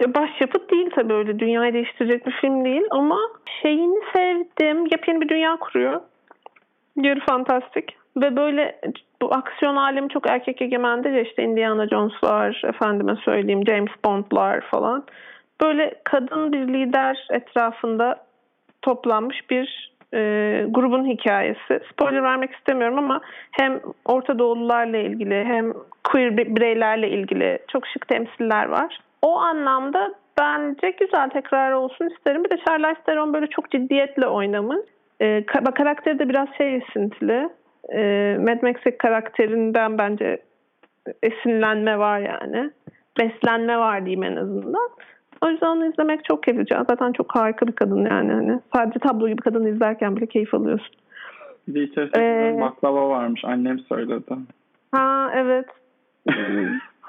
[0.06, 3.18] başyapıt değil tabii öyle dünyayı değiştirecek bir film değil ama
[3.62, 4.86] şeyini sevdim.
[4.86, 6.00] Yepyeni bir dünya kuruyor.
[6.96, 7.96] Yarı fantastik.
[8.16, 8.80] Ve böyle
[9.22, 15.04] bu aksiyon alemi çok erkek egemendir ya işte Indiana Jones'lar, efendime söyleyeyim James Bond'lar falan.
[15.62, 18.26] Böyle kadın bir lider etrafında
[18.82, 20.18] toplanmış bir e,
[20.70, 21.80] grubun hikayesi.
[21.92, 25.72] Spoiler vermek istemiyorum ama hem Orta Doğulularla ilgili hem
[26.04, 28.98] queer bi- bireylerle ilgili çok şık temsiller var.
[29.22, 32.44] O anlamda bence güzel tekrar olsun isterim.
[32.44, 34.78] Bir de Charlize Theron böyle çok ciddiyetle oynamış.
[35.20, 37.48] E, ka- karakteri de biraz şey esintili.
[37.92, 38.00] E,
[38.40, 40.38] Mad Max'in karakterinden bence
[41.22, 42.70] esinlenme var yani.
[43.20, 44.88] Beslenme var diyeyim en azından.
[45.42, 46.64] O yüzden onu izlemek çok keyifli.
[46.88, 48.32] Zaten çok harika bir kadın yani.
[48.32, 50.94] Hani sadece tablo gibi kadın izlerken bile keyif alıyorsun.
[51.68, 53.44] Bir de içerisinde Ee, baklava varmış.
[53.44, 54.34] Annem söyledi.
[54.92, 55.66] Ha evet.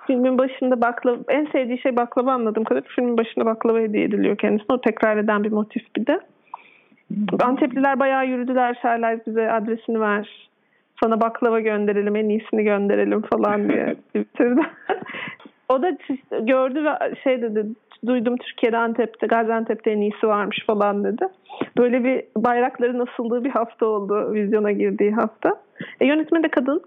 [0.07, 4.75] Filmin başında baklava, en sevdiği şey baklava anladığım kadarıyla filmin başında baklava hediye ediliyor kendisine.
[4.75, 6.19] O tekrar eden bir motif bir de.
[7.43, 8.77] Antepliler bayağı yürüdüler.
[8.81, 10.49] Şerler bize adresini ver.
[11.03, 14.61] Sana baklava gönderelim, en iyisini gönderelim falan diye Twitter'da.
[15.69, 15.97] o da
[16.39, 17.65] gördü ve şey dedi,
[18.07, 21.27] duydum Türkiye'de Antep'te, Gaziantep'te en iyisi varmış falan dedi.
[21.77, 25.55] Böyle bir bayrakların asıldığı bir hafta oldu vizyona girdiği hafta.
[25.99, 26.81] E, yönetmeni de kadın.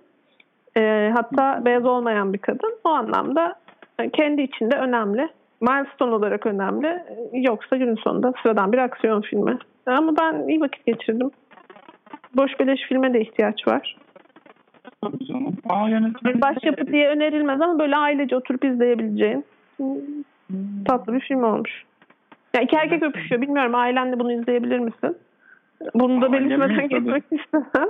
[0.76, 2.74] E, hatta beyaz olmayan bir kadın.
[2.84, 3.54] O anlamda
[3.98, 5.28] e, kendi içinde önemli.
[5.60, 6.86] Milestone olarak önemli.
[6.86, 9.58] E, Yoksa günün sonunda sıradan bir aksiyon filmi.
[9.86, 11.30] Ama ben iyi vakit geçirdim.
[12.36, 13.96] Boş beleş filme de ihtiyaç var.
[15.02, 15.56] Tabii canım.
[15.68, 16.40] Aa yönetmen.
[16.40, 19.44] Başyapıt diye önerilmez ama böyle ailece oturup izleyebileceğin
[20.84, 21.84] tatlı bir film olmuş.
[22.54, 23.40] Ya iki erkek öpüşüyor.
[23.40, 25.16] Bilmiyorum ailenle bunu izleyebilir misin?
[25.94, 27.88] Bunu da Ailem belirtmeden geçmek istemem.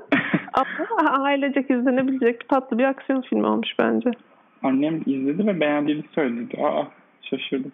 [0.53, 4.11] Ama ailecek izlenebilecek tatlı bir aksiyon filmi olmuş bence.
[4.63, 6.63] Annem izledi ve beğendiğini söyledi.
[6.63, 6.85] Aa
[7.23, 7.73] şaşırdım.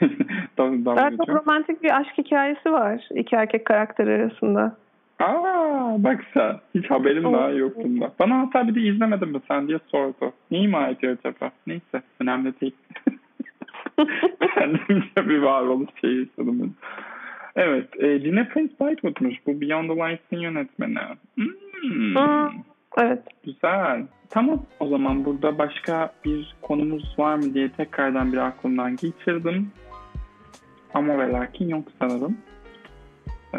[0.58, 4.76] Dalga Daha çok romantik bir aşk hikayesi var iki erkek karakteri arasında.
[5.18, 6.56] Aa bak sen.
[6.74, 8.10] Hiç haberim daha yok bundan.
[8.18, 10.32] Bana hatta bir de izlemedin mi sen diye sordu.
[10.50, 11.50] Ne ima ediyor acaba?
[11.66, 12.74] Neyse önemli değil.
[14.54, 16.70] Kendimce bir varoluş şeyi ben.
[17.56, 17.88] Evet.
[17.98, 19.34] E, Dine Prince Bythewood'muş.
[19.46, 20.98] Bu Beyond the Lights'in yönetmeni.
[21.34, 21.46] Hmm.
[21.82, 22.50] Hmm.
[22.98, 23.22] Evet.
[23.44, 24.06] Güzel.
[24.30, 24.62] Tamam.
[24.80, 29.70] O zaman burada başka bir konumuz var mı diye tekrardan bir aklımdan geçirdim.
[30.94, 32.36] Ama ve lakin yok sanırım.
[33.54, 33.58] Ee,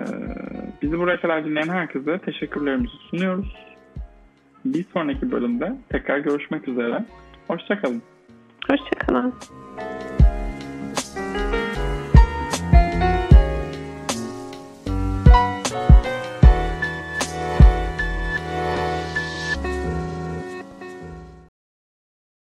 [0.82, 3.56] bizi buraya kadar dinleyen herkese teşekkürlerimizi sunuyoruz.
[4.66, 7.06] Bir sonraki bölümde tekrar görüşmek üzere.
[7.48, 8.02] Hoşçakalın.
[8.70, 9.34] Hoşçakalın.